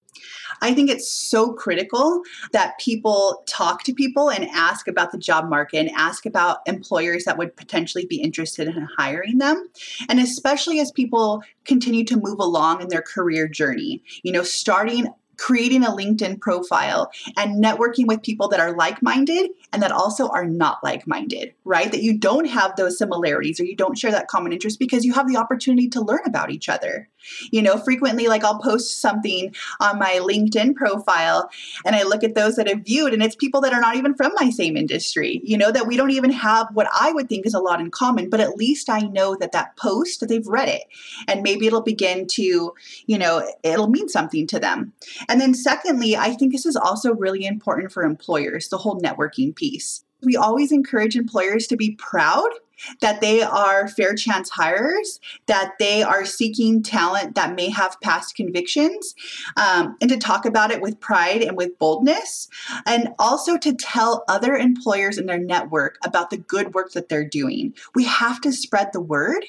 I 0.63 0.75
think 0.75 0.91
it's 0.91 1.11
so 1.11 1.53
critical 1.53 2.23
that 2.53 2.79
people 2.79 3.43
talk 3.47 3.83
to 3.85 3.95
people 3.95 4.31
and 4.31 4.49
ask 4.51 4.89
about 4.89 5.13
the 5.13 5.19
job 5.19 5.49
market 5.49 5.79
and 5.79 5.91
ask 5.91 6.27
about 6.27 6.59
employers 6.67 7.25
that 7.25 7.39
would 7.39 7.57
potentially 7.57 8.07
be 8.07 8.17
interested 8.17 8.69
in 8.69 8.89
hiring 8.97 9.39
them. 9.39 9.69
And 10.09 10.21
especially 10.21 10.81
as 10.81 10.91
people 10.93 11.43
continue 11.65 12.05
to 12.05 12.17
move 12.17 12.39
along 12.39 12.83
in 12.83 12.89
their 12.89 13.03
career 13.03 13.49
journey, 13.49 14.03
you 14.23 14.33
know, 14.33 14.43
starting 14.43 15.09
creating 15.37 15.85
a 15.85 15.91
LinkedIn 15.91 16.41
profile 16.41 17.11
and 17.37 17.63
networking 17.63 18.07
with 18.07 18.23
people 18.23 18.49
that 18.49 18.61
are 18.61 18.75
like 18.75 19.03
minded 19.03 19.51
and 19.77 19.83
that 19.83 19.93
also 19.93 20.29
are 20.29 20.47
not 20.47 20.83
like 20.83 21.07
minded, 21.07 21.53
right? 21.67 21.93
That 21.93 22.03
you 22.03 22.17
don't 22.17 22.47
have 22.47 22.77
those 22.77 22.97
similarities 22.97 23.61
or 23.61 23.65
you 23.65 23.77
don't 23.77 23.99
share 23.99 24.11
that 24.11 24.27
common 24.27 24.55
interest 24.55 24.79
because 24.79 25.05
you 25.05 25.13
have 25.13 25.29
the 25.29 25.37
opportunity 25.37 25.87
to 25.91 26.01
learn 26.01 26.23
about 26.25 26.51
each 26.51 26.71
other. 26.71 27.11
You 27.51 27.61
know, 27.61 27.77
frequently, 27.77 28.27
like 28.27 28.43
I'll 28.43 28.59
post 28.59 29.03
something 29.03 29.55
on 29.79 29.99
my 29.99 30.19
LinkedIn 30.23 30.77
profile 30.77 31.51
and 31.85 31.95
I 31.95 32.05
look 32.05 32.25
at 32.25 32.35
those 32.35 32.57
that 32.57 32.69
have 32.69 32.87
viewed, 32.87 33.13
and 33.13 33.23
it's 33.23 33.37
people 33.37 33.61
that 33.63 33.75
are 33.75 33.81
not 33.83 33.97
even 33.97 34.15
from 34.15 34.33
my 34.37 34.49
same 34.49 34.79
industry, 34.79 35.43
you 35.45 35.59
know, 35.59 35.71
that 35.71 35.87
we 35.87 35.99
don't 35.99 36.11
even 36.11 36.31
have 36.31 36.69
what 36.73 36.89
I 36.99 37.13
would 37.13 37.29
think 37.29 37.45
is 37.45 37.53
a 37.53 37.59
lot 37.59 37.79
in 37.79 37.91
common, 37.91 38.31
but 38.31 38.41
at 38.41 38.57
least 38.57 38.89
I 38.89 39.01
know 39.01 39.37
that 39.37 39.53
that 39.53 39.77
post, 39.77 40.27
they've 40.27 40.47
read 40.47 40.71
it 40.71 40.85
and 41.29 41.43
maybe 41.43 41.67
it'll 41.67 41.83
begin 41.83 42.27
to, 42.29 42.73
you 43.05 43.19
know, 43.19 43.47
it'll 43.63 43.91
mean 43.91 44.09
something 44.09 44.47
to 44.47 44.59
them. 44.59 44.95
And 45.29 45.39
then, 45.39 45.53
secondly, 45.53 46.17
I 46.17 46.31
think 46.31 46.53
this 46.53 46.65
is 46.65 46.77
also 46.77 47.13
really 47.13 47.45
important 47.45 47.93
for 47.93 48.05
employers, 48.05 48.69
the 48.69 48.79
whole 48.79 48.99
networking 49.01 49.55
piece. 49.67 50.05
We 50.23 50.37
always 50.37 50.73
encourage 50.73 51.17
employers 51.17 51.67
to 51.69 51.77
be 51.77 51.97
proud 51.97 52.49
that 53.01 53.21
they 53.21 53.43
are 53.43 53.89
fair 53.89 54.15
chance 54.15 54.51
hires, 54.51 55.21
that 55.47 55.73
they 55.79 56.03
are 56.03 56.25
seeking 56.25 56.83
talent 56.83 57.35
that 57.35 57.55
may 57.55 57.71
have 57.71 57.99
past 58.03 58.37
convictions, 58.37 59.15
um, 59.57 59.97
and 60.01 60.11
to 60.11 60.19
talk 60.19 60.45
about 60.45 60.71
it 60.71 60.81
with 60.83 61.01
pride 61.01 61.43
and 61.43 61.57
with 61.57 61.79
boldness, 61.79 62.49
and 62.85 63.09
also 63.19 63.57
to 63.57 63.75
tell 63.75 64.25
other 64.29 64.55
employers 64.55 65.17
in 65.17 65.27
their 65.27 65.39
network 65.39 65.97
about 66.05 66.31
the 66.31 66.37
good 66.37 66.75
work 66.75 66.93
that 66.93 67.09
they're 67.09 67.29
doing. 67.29 67.73
We 67.95 68.05
have 68.05 68.41
to 68.43 68.53
spread 68.53 68.93
the 68.93 69.01
word. 69.01 69.45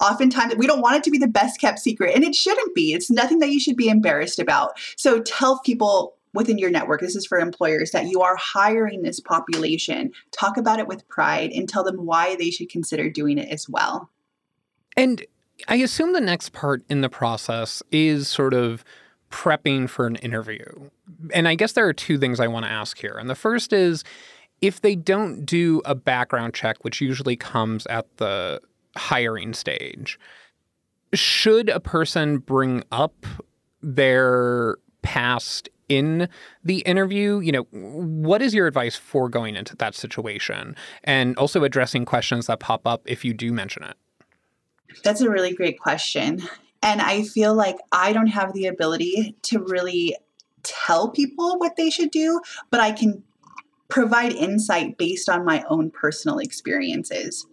Oftentimes, 0.00 0.54
we 0.56 0.66
don't 0.66 0.80
want 0.80 0.96
it 0.96 1.04
to 1.04 1.10
be 1.10 1.18
the 1.18 1.26
best 1.26 1.60
kept 1.60 1.80
secret, 1.80 2.14
and 2.14 2.24
it 2.24 2.34
shouldn't 2.34 2.74
be. 2.74 2.92
It's 2.92 3.10
nothing 3.10 3.40
that 3.40 3.50
you 3.50 3.60
should 3.60 3.76
be 3.76 3.88
embarrassed 3.88 4.38
about. 4.38 4.78
So 4.96 5.20
tell 5.20 5.60
people 5.60 6.14
within 6.34 6.58
your 6.58 6.70
network, 6.70 7.00
this 7.00 7.16
is 7.16 7.26
for 7.26 7.38
employers, 7.38 7.90
that 7.92 8.06
you 8.06 8.20
are 8.20 8.36
hiring 8.36 9.02
this 9.02 9.20
population. 9.20 10.12
Talk 10.30 10.56
about 10.56 10.78
it 10.78 10.86
with 10.86 11.08
pride 11.08 11.50
and 11.52 11.68
tell 11.68 11.84
them 11.84 12.04
why 12.06 12.36
they 12.36 12.50
should 12.50 12.68
consider 12.68 13.10
doing 13.10 13.38
it 13.38 13.48
as 13.48 13.68
well. 13.68 14.10
And 14.96 15.24
I 15.66 15.76
assume 15.76 16.12
the 16.12 16.20
next 16.20 16.52
part 16.52 16.82
in 16.88 17.00
the 17.00 17.08
process 17.08 17.82
is 17.90 18.28
sort 18.28 18.54
of 18.54 18.84
prepping 19.30 19.88
for 19.88 20.06
an 20.06 20.16
interview. 20.16 20.64
And 21.32 21.48
I 21.48 21.54
guess 21.54 21.72
there 21.72 21.86
are 21.86 21.92
two 21.92 22.18
things 22.18 22.40
I 22.40 22.46
want 22.46 22.64
to 22.64 22.70
ask 22.70 22.98
here. 22.98 23.16
And 23.18 23.28
the 23.28 23.34
first 23.34 23.72
is 23.72 24.04
if 24.60 24.80
they 24.80 24.94
don't 24.96 25.44
do 25.44 25.82
a 25.84 25.94
background 25.94 26.54
check, 26.54 26.82
which 26.82 27.00
usually 27.00 27.36
comes 27.36 27.86
at 27.86 28.06
the 28.16 28.60
hiring 28.96 29.52
stage, 29.54 30.18
should 31.12 31.68
a 31.68 31.80
person 31.80 32.38
bring 32.38 32.82
up 32.90 33.26
their 33.82 34.76
past 35.02 35.68
in 35.88 36.28
the 36.62 36.78
interview, 36.80 37.40
you 37.40 37.52
know, 37.52 37.66
what 37.70 38.42
is 38.42 38.54
your 38.54 38.66
advice 38.66 38.96
for 38.96 39.28
going 39.28 39.56
into 39.56 39.76
that 39.76 39.94
situation 39.94 40.76
and 41.04 41.36
also 41.36 41.64
addressing 41.64 42.04
questions 42.04 42.46
that 42.46 42.60
pop 42.60 42.86
up 42.86 43.02
if 43.06 43.24
you 43.24 43.32
do 43.32 43.52
mention 43.52 43.82
it? 43.84 43.96
That's 45.02 45.20
a 45.20 45.30
really 45.30 45.54
great 45.54 45.78
question. 45.78 46.42
And 46.82 47.00
I 47.00 47.22
feel 47.22 47.54
like 47.54 47.76
I 47.92 48.12
don't 48.12 48.28
have 48.28 48.52
the 48.52 48.66
ability 48.66 49.36
to 49.42 49.58
really 49.60 50.16
tell 50.62 51.08
people 51.10 51.58
what 51.58 51.76
they 51.76 51.90
should 51.90 52.10
do, 52.10 52.40
but 52.70 52.80
I 52.80 52.92
can 52.92 53.22
provide 53.88 54.32
insight 54.32 54.98
based 54.98 55.28
on 55.28 55.44
my 55.44 55.64
own 55.68 55.90
personal 55.90 56.38
experiences. 56.38 57.46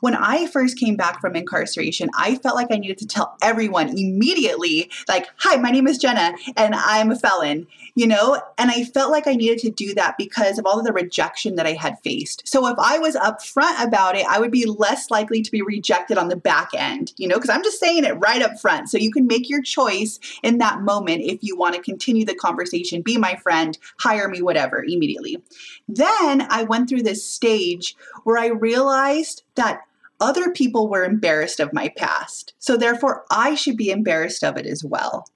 When 0.00 0.14
I 0.14 0.46
first 0.46 0.78
came 0.78 0.96
back 0.96 1.20
from 1.20 1.36
incarceration, 1.36 2.10
I 2.16 2.36
felt 2.36 2.56
like 2.56 2.68
I 2.70 2.76
needed 2.76 2.98
to 2.98 3.06
tell 3.06 3.36
everyone 3.42 3.90
immediately, 3.90 4.90
like, 5.08 5.26
hi, 5.36 5.56
my 5.56 5.70
name 5.70 5.86
is 5.86 5.98
Jenna 5.98 6.34
and 6.56 6.74
I'm 6.74 7.10
a 7.10 7.16
felon, 7.16 7.66
you 7.94 8.06
know? 8.06 8.40
And 8.58 8.70
I 8.70 8.84
felt 8.84 9.10
like 9.10 9.26
I 9.26 9.34
needed 9.34 9.58
to 9.60 9.70
do 9.70 9.94
that 9.94 10.16
because 10.16 10.58
of 10.58 10.66
all 10.66 10.78
of 10.78 10.86
the 10.86 10.92
rejection 10.92 11.56
that 11.56 11.66
I 11.66 11.72
had 11.72 11.98
faced. 12.02 12.48
So 12.48 12.66
if 12.66 12.78
I 12.78 12.98
was 12.98 13.14
upfront 13.16 13.82
about 13.82 14.16
it, 14.16 14.26
I 14.28 14.40
would 14.40 14.50
be 14.50 14.64
less 14.64 15.10
likely 15.10 15.42
to 15.42 15.50
be 15.50 15.62
rejected 15.62 16.18
on 16.18 16.28
the 16.28 16.36
back 16.36 16.70
end, 16.74 17.12
you 17.16 17.28
know, 17.28 17.36
because 17.36 17.50
I'm 17.50 17.62
just 17.62 17.78
saying 17.80 18.04
it 18.04 18.12
right 18.12 18.42
up 18.42 18.58
front. 18.58 18.88
So 18.88 18.98
you 18.98 19.10
can 19.10 19.26
make 19.26 19.48
your 19.48 19.62
choice 19.62 20.18
in 20.42 20.58
that 20.58 20.80
moment 20.80 21.22
if 21.24 21.40
you 21.42 21.56
want 21.56 21.74
to 21.74 21.82
continue 21.82 22.24
the 22.24 22.34
conversation, 22.34 23.02
be 23.02 23.18
my 23.18 23.36
friend, 23.36 23.76
hire 23.98 24.28
me, 24.28 24.40
whatever, 24.40 24.82
immediately. 24.82 25.42
Then 25.88 26.46
I 26.50 26.62
went 26.62 26.88
through 26.88 27.02
this 27.02 27.24
stage 27.24 27.96
where 28.24 28.38
I 28.38 28.46
realized 28.46 29.42
that 29.56 29.82
other 30.20 30.50
people 30.52 30.88
were 30.88 31.04
embarrassed 31.04 31.60
of 31.60 31.72
my 31.72 31.88
past. 31.96 32.54
So 32.58 32.76
therefore, 32.76 33.24
I 33.30 33.54
should 33.54 33.76
be 33.76 33.90
embarrassed 33.90 34.44
of 34.44 34.56
it 34.56 34.66
as 34.66 34.84
well. 34.84 35.26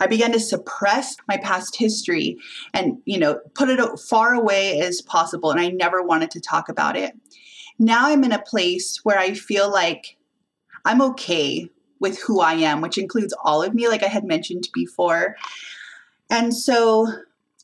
I 0.00 0.06
began 0.06 0.32
to 0.32 0.40
suppress 0.40 1.16
my 1.28 1.36
past 1.36 1.76
history 1.76 2.38
and, 2.72 2.98
you 3.04 3.18
know, 3.18 3.40
put 3.54 3.68
it 3.68 3.80
far 4.00 4.32
away 4.34 4.80
as 4.80 5.02
possible. 5.02 5.50
And 5.50 5.60
I 5.60 5.68
never 5.68 6.02
wanted 6.02 6.30
to 6.32 6.40
talk 6.40 6.68
about 6.68 6.96
it. 6.96 7.12
Now 7.78 8.08
I'm 8.08 8.24
in 8.24 8.32
a 8.32 8.42
place 8.42 9.00
where 9.04 9.18
I 9.18 9.34
feel 9.34 9.70
like 9.70 10.16
I'm 10.84 11.02
okay 11.02 11.68
with 12.00 12.20
who 12.20 12.40
I 12.40 12.54
am, 12.54 12.80
which 12.80 12.98
includes 12.98 13.34
all 13.44 13.62
of 13.62 13.74
me, 13.74 13.88
like 13.88 14.02
I 14.02 14.08
had 14.08 14.24
mentioned 14.24 14.68
before. 14.72 15.36
And 16.30 16.54
so 16.54 17.08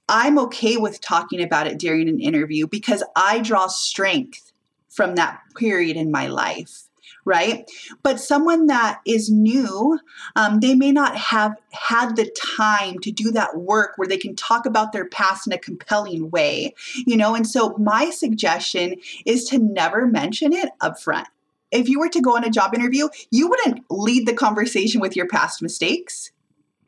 I'm 0.08 0.38
okay 0.40 0.76
with 0.76 1.00
talking 1.00 1.42
about 1.42 1.66
it 1.66 1.78
during 1.78 2.08
an 2.08 2.20
interview 2.20 2.66
because 2.66 3.02
I 3.16 3.40
draw 3.40 3.68
strength 3.68 4.49
from 4.90 5.14
that 5.14 5.40
period 5.56 5.96
in 5.96 6.10
my 6.10 6.26
life 6.26 6.84
right? 7.24 7.70
But 8.02 8.20
someone 8.20 8.66
that 8.66 9.00
is 9.06 9.30
new, 9.30 9.98
um, 10.36 10.60
they 10.60 10.74
may 10.74 10.92
not 10.92 11.16
have 11.16 11.54
had 11.72 12.16
the 12.16 12.30
time 12.58 12.98
to 13.00 13.10
do 13.10 13.30
that 13.32 13.56
work 13.56 13.92
where 13.96 14.08
they 14.08 14.16
can 14.16 14.34
talk 14.36 14.66
about 14.66 14.92
their 14.92 15.06
past 15.06 15.46
in 15.46 15.52
a 15.52 15.58
compelling 15.58 16.30
way, 16.30 16.74
you 17.06 17.16
know? 17.16 17.34
And 17.34 17.46
so 17.46 17.76
my 17.78 18.10
suggestion 18.10 18.96
is 19.26 19.44
to 19.46 19.58
never 19.58 20.06
mention 20.06 20.52
it 20.52 20.70
up 20.80 21.00
front. 21.00 21.28
If 21.70 21.88
you 21.88 22.00
were 22.00 22.08
to 22.08 22.20
go 22.20 22.36
on 22.36 22.44
a 22.44 22.50
job 22.50 22.74
interview, 22.74 23.08
you 23.30 23.48
wouldn't 23.48 23.84
lead 23.90 24.26
the 24.26 24.34
conversation 24.34 25.00
with 25.00 25.14
your 25.14 25.28
past 25.28 25.62
mistakes 25.62 26.32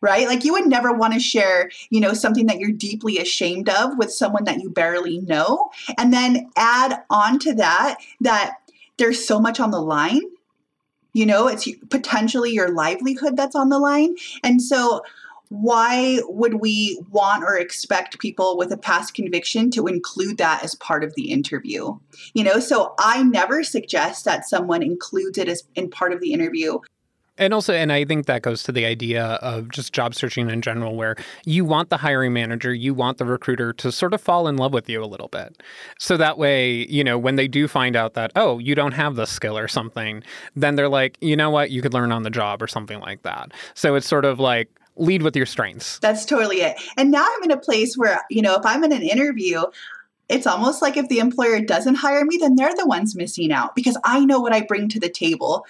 right? 0.03 0.27
Like 0.27 0.45
you 0.45 0.53
would 0.53 0.67
never 0.67 0.93
want 0.93 1.15
to 1.15 1.21
share, 1.21 1.71
you 1.89 2.01
know, 2.01 2.13
something 2.13 2.47
that 2.47 2.59
you're 2.59 2.73
deeply 2.73 3.17
ashamed 3.19 3.71
of 3.71 3.97
with 3.97 4.13
someone 4.13 4.45
that 4.45 4.61
you 4.61 4.69
barely 4.69 5.21
know. 5.21 5.71
And 5.97 6.13
then 6.13 6.51
add 6.57 7.03
on 7.09 7.39
to 7.39 7.55
that 7.55 7.97
that 8.21 8.57
there's 8.99 9.25
so 9.25 9.41
much 9.41 9.61
on 9.61 9.71
the 9.71 9.81
line. 9.81 10.21
You 11.15 11.25
know, 11.27 11.47
it's 11.47 11.69
potentially 11.89 12.51
your 12.51 12.71
livelihood 12.71 13.37
that's 13.37 13.55
on 13.55 13.69
the 13.69 13.79
line. 13.79 14.17
And 14.43 14.61
so 14.61 15.03
why 15.53 16.19
would 16.29 16.55
we 16.55 16.99
want 17.11 17.45
or 17.45 17.59
expect 17.59 18.19
people 18.19 18.57
with 18.57 18.73
a 18.73 18.77
past 18.79 19.13
conviction 19.13 19.71
to 19.71 19.87
include 19.87 20.39
that 20.39 20.65
as 20.65 20.75
part 20.77 21.05
of 21.05 21.15
the 21.15 21.31
interview? 21.31 21.95
You 22.33 22.43
know, 22.43 22.59
so 22.59 22.95
I 22.99 23.23
never 23.23 23.63
suggest 23.63 24.25
that 24.25 24.49
someone 24.49 24.83
includes 24.83 25.37
it 25.37 25.51
as 25.51 25.63
in 25.75 25.91
part 25.91 26.15
of 26.15 26.21
the 26.21 26.33
interview 26.33 26.79
And 27.39 27.55
also, 27.55 27.73
and 27.73 27.93
I 27.93 28.05
think 28.05 28.27
that 28.27 28.43
goes 28.43 28.63
to 28.65 28.73
the 28.73 28.85
idea 28.85 29.25
of 29.43 29.71
just 29.71 29.93
job 29.93 30.15
searching 30.15 30.51
in 30.51 30.61
general, 30.61 30.97
where 30.97 31.17
you 31.45 31.65
want 31.65 31.89
the 31.89 31.97
hiring 31.97 32.33
manager, 32.33 32.75
you 32.75 32.93
want 32.93 33.19
the 33.19 33.25
recruiter 33.25 33.73
to 33.75 33.91
sort 33.91 34.13
of 34.13 34.21
fall 34.21 34.49
in 34.49 34.57
love 34.57 34.73
with 34.73 34.89
you 34.89 35.03
a 35.03 35.07
little 35.07 35.29
bit. 35.29 35.63
So 35.99 36.17
that 36.19 36.37
way, 36.37 36.87
you 36.89 37.03
know, 37.03 37.19
when 37.19 37.37
they 37.37 37.49
do 37.49 37.69
find 37.69 37.97
out 37.97 38.15
that, 38.15 38.33
oh, 38.37 38.59
you 38.59 38.75
don't 38.75 38.93
have 38.93 39.17
the 39.17 39.27
skill 39.27 39.57
or 39.57 39.67
something, 39.67 40.23
then 40.55 40.77
they're 40.77 40.89
like, 40.89 41.17
you 41.21 41.35
know 41.35 41.51
what, 41.51 41.71
you 41.71 41.81
could 41.81 41.95
learn 41.95 42.13
on 42.13 42.23
the 42.23 42.31
job 42.31 42.63
or 42.63 42.67
something 42.67 43.01
like 43.01 43.23
that. 43.23 43.53
So 43.75 43.95
it's 43.95 44.07
sort 44.07 44.25
of 44.25 44.39
like, 44.39 44.69
lead 44.97 45.23
with 45.23 45.35
your 45.35 45.47
strengths. 45.47 45.99
That's 46.01 46.27
totally 46.27 46.61
it. 46.61 46.79
And 46.99 47.11
now 47.11 47.27
I'm 47.27 47.45
in 47.45 47.51
a 47.51 47.57
place 47.57 47.97
where, 47.97 48.21
you 48.29 48.43
know, 48.43 48.57
if 48.57 48.67
I'm 48.67 48.85
in 48.85 48.93
an 48.93 49.03
interview, 49.03 49.63
it's 50.29 50.47
almost 50.47 50.83
like 50.83 50.99
if 50.99 51.09
the 51.09 51.19
employer 51.19 51.61
doesn't 51.61 51.95
hire 51.95 52.27
me, 52.27 52.37
then 52.37 52.57
they're 52.57 52.75
the 52.75 52.87
ones 52.87 53.17
missing 53.17 53.53
out 53.53 53.75
because 53.75 53.97
I 54.05 54.23
know 54.27 54.39
what 54.39 54.53
I 54.53 54.61
bring 54.61 54.91
to 54.91 55.01
the 55.01 55.09
table 55.09 55.65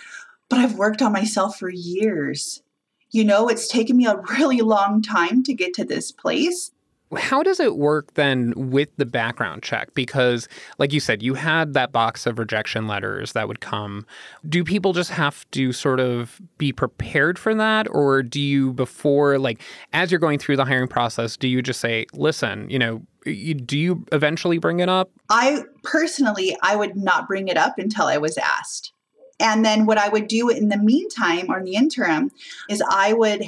but 0.52 0.60
I've 0.60 0.74
worked 0.74 1.00
on 1.00 1.14
myself 1.14 1.58
for 1.58 1.70
years. 1.70 2.62
You 3.10 3.24
know, 3.24 3.48
it's 3.48 3.66
taken 3.66 3.96
me 3.96 4.04
a 4.04 4.20
really 4.38 4.60
long 4.60 5.00
time 5.00 5.42
to 5.44 5.54
get 5.54 5.72
to 5.74 5.84
this 5.84 6.12
place. 6.12 6.70
How 7.16 7.42
does 7.42 7.58
it 7.58 7.76
work 7.76 8.12
then 8.14 8.52
with 8.54 8.90
the 8.98 9.06
background 9.06 9.62
check? 9.62 9.94
Because, 9.94 10.48
like 10.76 10.92
you 10.92 11.00
said, 11.00 11.22
you 11.22 11.32
had 11.32 11.72
that 11.72 11.90
box 11.90 12.26
of 12.26 12.38
rejection 12.38 12.86
letters 12.86 13.32
that 13.32 13.48
would 13.48 13.60
come. 13.60 14.04
Do 14.46 14.62
people 14.62 14.92
just 14.92 15.08
have 15.08 15.50
to 15.52 15.72
sort 15.72 16.00
of 16.00 16.38
be 16.58 16.70
prepared 16.70 17.38
for 17.38 17.54
that? 17.54 17.86
Or 17.90 18.22
do 18.22 18.38
you, 18.38 18.74
before, 18.74 19.38
like, 19.38 19.62
as 19.94 20.12
you're 20.12 20.20
going 20.20 20.38
through 20.38 20.56
the 20.56 20.66
hiring 20.66 20.86
process, 20.88 21.38
do 21.38 21.48
you 21.48 21.62
just 21.62 21.80
say, 21.80 22.04
listen, 22.12 22.68
you 22.68 22.78
know, 22.78 23.00
do 23.24 23.78
you 23.78 24.04
eventually 24.12 24.58
bring 24.58 24.80
it 24.80 24.90
up? 24.90 25.10
I 25.30 25.62
personally, 25.82 26.58
I 26.62 26.76
would 26.76 26.94
not 26.94 27.26
bring 27.26 27.48
it 27.48 27.56
up 27.56 27.78
until 27.78 28.04
I 28.04 28.18
was 28.18 28.36
asked. 28.36 28.92
And 29.42 29.64
then 29.64 29.84
what 29.86 29.98
I 29.98 30.08
would 30.08 30.28
do 30.28 30.48
in 30.48 30.68
the 30.68 30.78
meantime 30.78 31.46
or 31.50 31.58
in 31.58 31.64
the 31.64 31.74
interim 31.74 32.30
is 32.70 32.82
I 32.88 33.12
would 33.12 33.44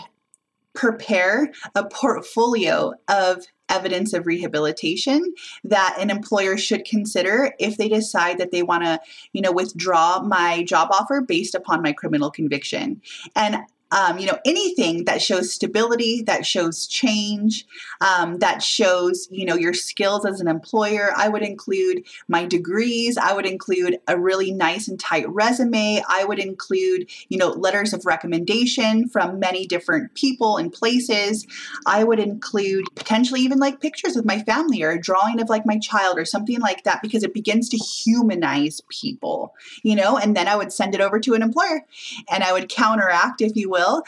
prepare 0.74 1.52
a 1.76 1.84
portfolio 1.84 2.92
of 3.08 3.44
evidence 3.68 4.12
of 4.12 4.26
rehabilitation 4.26 5.32
that 5.62 5.96
an 5.98 6.10
employer 6.10 6.58
should 6.58 6.84
consider 6.84 7.54
if 7.58 7.78
they 7.78 7.88
decide 7.88 8.38
that 8.38 8.50
they 8.50 8.62
want 8.62 8.84
to 8.84 9.00
you 9.32 9.40
know 9.40 9.52
withdraw 9.52 10.20
my 10.20 10.62
job 10.64 10.88
offer 10.90 11.22
based 11.22 11.54
upon 11.54 11.80
my 11.80 11.92
criminal 11.92 12.30
conviction. 12.30 13.00
And 13.34 13.56
um, 13.90 14.18
you 14.18 14.26
know, 14.26 14.38
anything 14.44 15.04
that 15.04 15.22
shows 15.22 15.52
stability, 15.52 16.22
that 16.22 16.44
shows 16.44 16.86
change, 16.86 17.66
um, 18.00 18.38
that 18.38 18.62
shows, 18.62 19.28
you 19.30 19.44
know, 19.44 19.54
your 19.54 19.74
skills 19.74 20.24
as 20.26 20.40
an 20.40 20.48
employer. 20.48 21.12
I 21.16 21.28
would 21.28 21.42
include 21.42 22.04
my 22.26 22.44
degrees. 22.44 23.16
I 23.16 23.32
would 23.32 23.46
include 23.46 23.98
a 24.08 24.18
really 24.18 24.52
nice 24.52 24.88
and 24.88 24.98
tight 24.98 25.28
resume. 25.28 26.02
I 26.08 26.24
would 26.24 26.38
include, 26.38 27.10
you 27.28 27.38
know, 27.38 27.50
letters 27.50 27.92
of 27.92 28.06
recommendation 28.06 29.08
from 29.08 29.38
many 29.38 29.66
different 29.66 30.14
people 30.14 30.56
and 30.56 30.72
places. 30.72 31.46
I 31.86 32.04
would 32.04 32.18
include 32.18 32.86
potentially 32.96 33.42
even 33.42 33.58
like 33.58 33.80
pictures 33.80 34.16
of 34.16 34.24
my 34.24 34.40
family 34.42 34.82
or 34.82 34.90
a 34.90 35.00
drawing 35.00 35.40
of 35.40 35.48
like 35.48 35.66
my 35.66 35.78
child 35.78 36.18
or 36.18 36.24
something 36.24 36.60
like 36.60 36.84
that 36.84 37.00
because 37.02 37.22
it 37.22 37.34
begins 37.34 37.68
to 37.68 37.76
humanize 37.76 38.80
people, 38.88 39.54
you 39.82 39.94
know, 39.94 40.16
and 40.18 40.36
then 40.36 40.48
I 40.48 40.56
would 40.56 40.72
send 40.72 40.94
it 40.94 41.00
over 41.00 41.20
to 41.20 41.34
an 41.34 41.42
employer 41.42 41.82
and 42.30 42.42
I 42.42 42.52
would 42.52 42.68
counteract, 42.68 43.40
if 43.40 43.56
you 43.56 43.73
will 43.74 44.04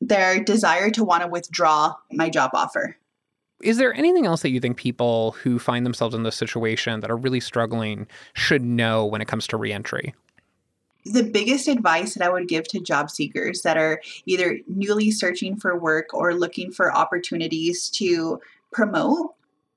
their 0.00 0.42
desire 0.42 0.90
to 0.90 1.04
want 1.04 1.22
to 1.22 1.28
withdraw 1.28 1.94
my 2.12 2.28
job 2.28 2.50
offer. 2.54 2.96
Is 3.62 3.78
there 3.78 3.94
anything 3.94 4.26
else 4.26 4.42
that 4.42 4.50
you 4.50 4.60
think 4.60 4.76
people 4.76 5.32
who 5.42 5.58
find 5.58 5.86
themselves 5.86 6.14
in 6.14 6.22
this 6.22 6.36
situation 6.36 7.00
that 7.00 7.10
are 7.10 7.16
really 7.16 7.40
struggling 7.40 8.06
should 8.34 8.62
know 8.62 9.06
when 9.06 9.22
it 9.22 9.28
comes 9.28 9.46
to 9.48 9.56
reentry? 9.56 10.14
The 11.06 11.22
biggest 11.22 11.68
advice 11.68 12.14
that 12.14 12.26
I 12.26 12.30
would 12.30 12.48
give 12.48 12.68
to 12.68 12.80
job 12.80 13.10
seekers 13.10 13.62
that 13.62 13.78
are 13.78 14.02
either 14.26 14.58
newly 14.66 15.10
searching 15.10 15.56
for 15.56 15.78
work 15.78 16.12
or 16.12 16.34
looking 16.34 16.70
for 16.70 16.94
opportunities 16.94 17.88
to 17.90 18.40
promote, 18.72 19.34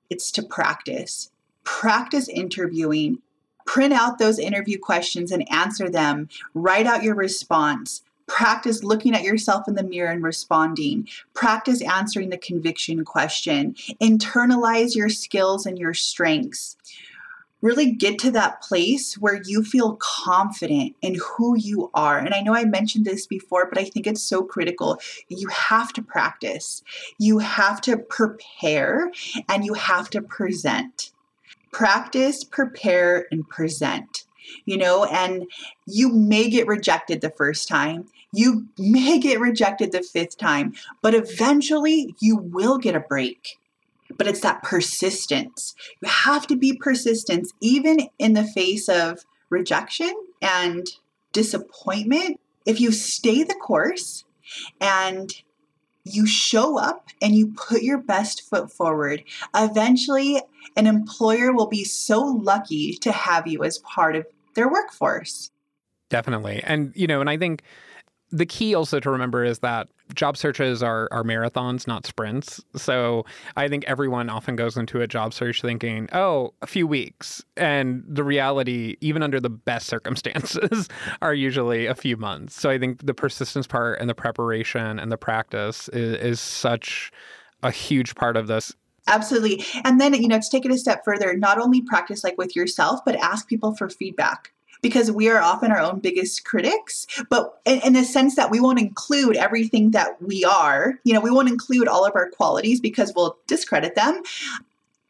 it's 0.10 0.32
to 0.32 0.44
practice. 0.44 1.32
Practice 1.64 2.28
interviewing. 2.28 3.20
Print 3.66 3.94
out 3.94 4.18
those 4.18 4.40
interview 4.40 4.80
questions 4.80 5.32
and 5.32 5.50
answer 5.52 5.88
them. 5.88 6.28
Write 6.56 6.88
out 6.88 7.04
your 7.04 7.16
response 7.16 8.02
Practice 8.30 8.84
looking 8.84 9.16
at 9.16 9.24
yourself 9.24 9.68
in 9.68 9.74
the 9.74 9.84
mirror 9.84 10.12
and 10.12 10.24
responding. 10.24 11.10
Practice 11.34 11.82
answering 11.82 12.30
the 12.30 12.38
conviction 12.38 13.04
question. 13.04 13.74
Internalize 14.00 14.96
your 14.96 15.10
skills 15.10 15.66
and 15.66 15.78
your 15.78 15.96
strengths. 15.96 16.78
Really 17.62 17.92
get 17.92 18.20
to 18.20 18.32
that 18.32 18.62
place 18.62 19.16
where 19.16 19.42
you 19.44 19.64
feel 19.64 19.98
confident 20.00 20.96
in 21.02 21.16
who 21.16 21.58
you 21.58 21.90
are. 21.94 22.18
And 22.20 22.34
I 22.34 22.42
know 22.42 22.56
I 22.56 22.64
mentioned 22.64 23.04
this 23.04 23.28
before, 23.28 23.68
but 23.68 23.78
I 23.78 23.84
think 23.84 24.08
it's 24.08 24.22
so 24.22 24.44
critical. 24.44 25.02
You 25.28 25.50
have 25.50 25.92
to 25.94 26.02
practice, 26.02 26.84
you 27.18 27.40
have 27.40 27.82
to 27.82 27.98
prepare, 27.98 29.12
and 29.50 29.66
you 29.66 29.74
have 29.74 30.10
to 30.12 30.22
present. 30.22 31.12
Practice, 31.72 32.44
prepare, 32.44 33.26
and 33.32 33.48
present 33.50 34.26
you 34.66 34.78
know, 34.78 35.06
and 35.06 35.46
you 35.86 36.10
may 36.10 36.50
get 36.50 36.68
rejected 36.68 37.22
the 37.22 37.30
first 37.32 37.68
time. 37.68 38.06
You 38.32 38.68
may 38.78 39.20
get 39.20 39.40
rejected 39.40 39.92
the 39.92 40.04
fifth 40.04 40.38
time, 40.38 40.74
but 41.02 41.16
eventually 41.16 42.16
you 42.20 42.38
will 42.38 42.78
get 42.78 42.96
a 42.96 43.00
break. 43.00 43.58
But 44.18 44.28
it's 44.28 44.42
that 44.42 44.64
persistence. 44.64 45.76
You 46.02 46.10
have 46.10 46.48
to 46.48 46.56
be 46.56 46.74
persistent, 46.74 47.48
even 47.62 48.10
in 48.18 48.34
the 48.34 48.44
face 48.44 48.90
of 48.90 49.26
rejection 49.50 50.14
and 50.42 50.88
disappointment. 51.32 52.40
If 52.66 52.80
you 52.80 52.92
stay 52.92 53.44
the 53.44 53.56
course 53.56 54.26
and 54.82 55.32
you 56.04 56.26
show 56.26 56.80
up 56.80 57.10
and 57.22 57.36
you 57.36 57.54
put 57.56 57.84
your 57.84 58.00
best 58.00 58.50
foot 58.50 58.72
forward, 58.72 59.24
eventually 59.56 60.42
an 60.76 60.88
employer 60.88 61.52
will 61.54 61.68
be 61.68 61.84
so 61.84 62.22
lucky 62.22 62.94
to 62.94 63.12
have 63.12 63.48
you 63.48 63.64
as 63.64 63.78
part 63.80 64.16
of 64.16 64.26
their 64.56 64.70
workforce. 64.70 65.52
Definitely. 66.10 66.62
And, 66.64 66.92
you 66.96 67.06
know, 67.06 67.22
and 67.22 67.30
I 67.30 67.38
think 67.38 67.62
the 68.32 68.46
key 68.46 68.76
also 68.76 69.00
to 69.00 69.10
remember 69.10 69.44
is 69.44 69.60
that 69.60 69.88
job 70.14 70.38
searches 70.38 70.82
are, 70.84 71.08
are 71.12 71.24
marathons, 71.24 71.88
not 71.88 72.06
sprints. 72.06 72.64
So 72.76 73.26
I 73.56 73.68
think 73.68 73.84
everyone 73.86 74.30
often 74.30 74.56
goes 74.56 74.78
into 74.78 75.02
a 75.02 75.08
job 75.08 75.34
search 75.34 75.62
thinking, 75.62 76.10
oh, 76.14 76.54
a 76.62 76.68
few 76.68 76.88
weeks. 76.88 77.44
And 77.58 78.04
the 78.08 78.24
reality, 78.24 78.98
even 79.02 79.24
under 79.24 79.40
the 79.40 79.50
best 79.50 79.88
circumstances, 79.88 80.88
are 81.22 81.34
usually 81.34 81.86
a 81.86 81.96
few 81.96 82.18
months. 82.18 82.60
So 82.60 82.70
I 82.70 82.78
think 82.78 83.06
the 83.06 83.14
persistence 83.14 83.68
part 83.68 84.00
and 84.00 84.10
the 84.10 84.16
preparation 84.16 85.00
and 85.00 85.12
the 85.12 85.18
practice 85.18 85.90
is, 85.90 86.16
is 86.16 86.40
such 86.40 87.12
a 87.64 87.72
huge 87.72 88.16
part 88.16 88.38
of 88.38 88.48
this. 88.48 88.74
Absolutely. 89.08 89.64
And 89.86 90.00
then, 90.00 90.14
you 90.14 90.28
know, 90.28 90.40
to 90.40 90.50
take 90.50 90.66
it 90.66 90.72
a 90.72 90.78
step 90.78 91.04
further, 91.04 91.36
not 91.36 91.60
only 91.60 91.82
practice 91.82 92.24
like 92.24 92.38
with 92.38 92.56
yourself, 92.56 93.00
but 93.06 93.16
ask 93.16 93.48
people 93.48 93.76
for 93.76 93.90
feedback 93.90 94.54
because 94.82 95.12
we 95.12 95.30
are 95.30 95.42
often 95.42 95.72
our 95.72 95.80
own 95.80 96.00
biggest 96.00 96.46
critics, 96.46 97.06
but 97.30 97.60
in, 97.66 97.94
the 97.94 98.04
sense 98.04 98.36
that 98.36 98.52
we 98.52 98.60
won't 98.60 98.80
include 98.80 99.36
everything 99.36 99.92
that 99.92 100.22
we 100.22 100.44
are. 100.46 101.00
You 101.04 101.14
know, 101.14 101.20
we 101.20 101.32
won't 101.32 101.50
include 101.50 101.88
all 101.88 102.06
of 102.06 102.16
our 102.16 102.30
qualities 102.30 102.80
because 102.80 103.14
we'll 103.16 103.38
discredit 103.48 103.96
them. 103.96 104.22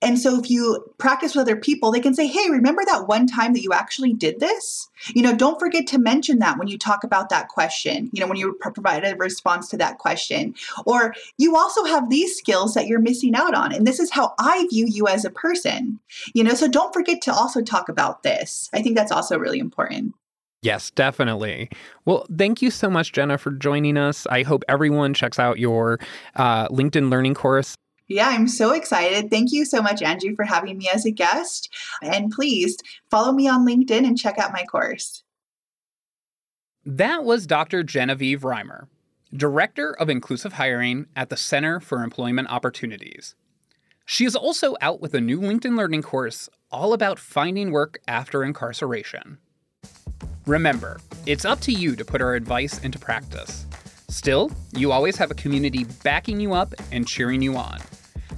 And 0.02 0.18
so 0.18 0.40
if 0.40 0.50
you 0.50 0.86
practice 0.98 1.36
with 1.36 1.42
other 1.42 1.58
people, 1.58 1.92
they 1.92 2.00
can 2.00 2.14
say, 2.14 2.26
hey, 2.26 2.50
remember 2.50 2.84
that 2.86 3.08
one 3.08 3.28
time 3.28 3.54
that 3.54 3.64
you 3.64 3.74
actually 3.74 4.14
did 4.14 4.40
this? 4.40 4.88
You 5.14 5.22
know, 5.22 5.36
don't 5.36 5.60
forget 5.60 5.88
to 5.88 5.98
mention 5.98 6.40
that 6.40 6.58
when 6.58 6.70
you 6.70 6.78
talk 6.78 7.04
about 7.04 7.30
that 7.30 7.50
question, 7.50 8.10
you 8.14 8.22
know, 8.22 8.28
when 8.28 8.38
you 8.38 8.54
provide 8.62 9.04
a 9.04 9.16
response 9.16 9.68
to 9.70 9.78
that 9.78 9.98
question. 9.98 10.56
Or 10.86 11.14
you 11.38 11.58
also 11.58 11.84
have 11.84 12.10
these 12.10 12.38
skills 12.38 12.74
that 12.76 12.88
you're 12.88 13.00
missing 13.00 13.36
out 13.36 13.54
on. 13.54 13.74
And 13.74 13.86
this 13.86 14.00
is 14.00 14.12
how 14.12 14.34
I 14.40 14.68
view 14.70 14.86
you 14.88 15.08
as 15.08 15.26
a 15.26 15.30
person. 15.30 16.00
You 16.34 16.46
know, 16.46 16.54
so 16.54 16.68
don't 16.68 16.94
forget 16.94 17.22
to 17.24 17.34
also 17.34 17.62
talk 17.62 17.90
about 17.90 18.24
this. 18.24 18.70
I 18.74 18.82
think 18.82 18.96
that's 18.96 19.12
also 19.12 19.38
really 19.38 19.60
important. 19.60 20.14
Yes, 20.62 20.92
definitely. 20.92 21.70
Well, 22.06 22.26
thank 22.38 22.62
you 22.62 22.70
so 22.70 22.90
much, 22.90 23.14
Jenna, 23.14 23.38
for 23.38 23.52
joining 23.52 23.98
us. 23.98 24.28
I 24.28 24.44
hope 24.44 24.64
everyone 24.68 25.14
checks 25.14 25.40
out 25.40 25.58
your 25.58 26.00
uh, 26.36 26.68
LinkedIn 26.68 27.10
learning 27.10 27.34
course. 27.34 27.76
Yeah, 28.10 28.28
I'm 28.28 28.48
so 28.48 28.72
excited. 28.74 29.30
Thank 29.30 29.52
you 29.52 29.66
so 29.66 29.84
much, 29.84 30.02
Andrew, 30.02 30.36
for 30.36 30.44
having 30.44 30.80
me 30.80 30.90
as 30.92 31.06
a 31.06 31.12
guest. 31.12 31.70
And 32.02 32.32
please 32.32 32.76
follow 33.12 33.32
me 33.32 33.48
on 33.48 33.68
LinkedIn 33.68 34.06
and 34.06 34.18
check 34.18 34.40
out 34.40 34.52
my 34.52 34.64
course. 34.64 35.24
That 36.84 37.24
was 37.24 37.46
Dr. 37.46 37.84
Genevieve 37.84 38.44
Rimer, 38.44 38.88
Director 39.32 39.94
of 39.94 40.10
Inclusive 40.10 40.54
Hiring 40.54 41.06
at 41.16 41.30
the 41.30 41.38
Center 41.38 41.80
for 41.80 42.04
Employment 42.04 42.50
Opportunities. 42.50 43.36
She 44.08 44.26
is 44.26 44.36
also 44.36 44.76
out 44.82 45.02
with 45.02 45.14
a 45.14 45.22
new 45.22 45.40
LinkedIn 45.40 45.78
Learning 45.78 46.02
course 46.02 46.50
all 46.72 46.94
about 46.94 47.20
finding 47.20 47.70
work 47.72 48.00
after 48.08 48.44
incarceration. 48.44 49.38
Remember, 50.48 51.00
it's 51.28 51.46
up 51.46 51.60
to 51.62 51.72
you 51.72 51.96
to 51.96 52.04
put 52.04 52.24
our 52.24 52.34
advice 52.34 52.80
into 52.80 52.98
practice. 52.98 53.68
Still, 54.08 54.52
you 54.76 54.92
always 54.92 55.16
have 55.18 55.30
a 55.30 55.36
community 55.36 55.84
backing 56.04 56.40
you 56.40 56.54
up 56.54 56.74
and 56.92 57.08
cheering 57.08 57.44
you 57.44 57.56
on. 57.56 57.80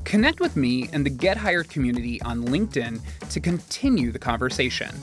Connect 0.03 0.39
with 0.39 0.55
me 0.55 0.89
and 0.91 1.05
the 1.05 1.09
Get 1.09 1.37
Hired 1.37 1.69
community 1.69 2.21
on 2.23 2.43
LinkedIn 2.43 2.99
to 3.29 3.39
continue 3.39 4.11
the 4.11 4.19
conversation. 4.19 4.93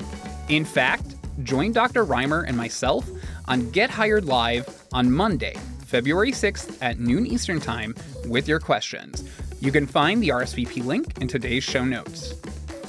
In 0.49 0.65
fact, 0.65 1.15
join 1.43 1.73
Dr. 1.73 2.05
Rimer 2.05 2.43
and 2.43 2.57
myself 2.57 3.09
on 3.47 3.71
Get 3.71 3.91
Hired 3.91 4.25
Live 4.25 4.85
on 4.93 5.11
Monday, 5.11 5.55
February 5.87 6.33
6th 6.33 6.77
at 6.83 6.99
noon 6.99 7.27
Eastern 7.27 7.61
Time 7.61 7.95
with 8.27 8.49
your 8.49 8.61
questions. 8.61 9.25
You 9.61 9.73
can 9.73 9.87
find 9.87 10.23
the 10.23 10.29
RSVP 10.29 10.85
link 10.85 11.21
in 11.21 11.29
today's 11.29 11.65
show 11.65 11.85
notes. 11.85 12.35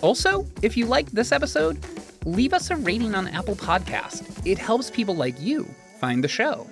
Also, 0.02 0.46
if 0.62 0.78
you 0.78 0.86
liked 0.86 1.14
this 1.14 1.32
episode, 1.32 1.80
leave 2.26 2.54
us 2.54 2.70
a 2.70 2.76
rating 2.76 3.16
on 3.16 3.28
Apple 3.28 3.56
Podcast. 3.56 4.46
It 4.46 4.58
helps 4.58 4.90
people 4.90 5.16
like 5.16 5.40
you 5.40 5.66
find 6.00 6.24
the 6.24 6.28
show. 6.28 6.68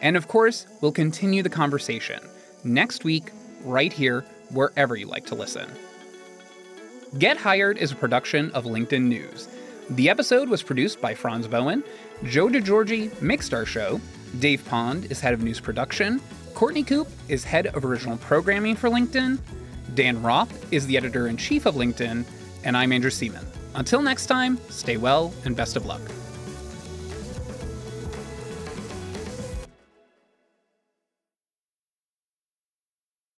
And 0.00 0.16
of 0.16 0.28
course, 0.28 0.66
we'll 0.80 0.92
continue 0.92 1.42
the 1.42 1.50
conversation 1.50 2.20
next 2.64 3.04
week, 3.04 3.30
right 3.64 3.92
here, 3.92 4.24
wherever 4.52 4.96
you 4.96 5.06
like 5.06 5.26
to 5.26 5.34
listen. 5.34 5.68
Get 7.18 7.36
Hired 7.36 7.78
is 7.78 7.92
a 7.92 7.96
production 7.96 8.50
of 8.52 8.64
LinkedIn 8.64 9.02
News. 9.02 9.48
The 9.90 10.08
episode 10.08 10.48
was 10.48 10.62
produced 10.62 11.00
by 11.00 11.14
Franz 11.14 11.46
Bowen. 11.46 11.84
Joe 12.24 12.48
DeGiorgi 12.48 13.20
mixed 13.20 13.52
our 13.52 13.66
show. 13.66 14.00
Dave 14.38 14.64
Pond 14.66 15.10
is 15.10 15.20
head 15.20 15.34
of 15.34 15.42
news 15.42 15.60
production. 15.60 16.20
Courtney 16.54 16.82
Coop 16.82 17.08
is 17.28 17.44
head 17.44 17.66
of 17.68 17.84
original 17.84 18.16
programming 18.18 18.76
for 18.76 18.88
LinkedIn. 18.88 19.38
Dan 19.94 20.22
Roth 20.22 20.72
is 20.72 20.86
the 20.86 20.96
editor 20.96 21.26
in 21.26 21.36
chief 21.36 21.66
of 21.66 21.74
LinkedIn. 21.74 22.24
And 22.64 22.76
I'm 22.76 22.92
Andrew 22.92 23.10
Seaman. 23.10 23.46
Until 23.74 24.00
next 24.00 24.26
time, 24.26 24.58
stay 24.70 24.96
well 24.96 25.34
and 25.44 25.56
best 25.56 25.76
of 25.76 25.84
luck. 25.84 26.00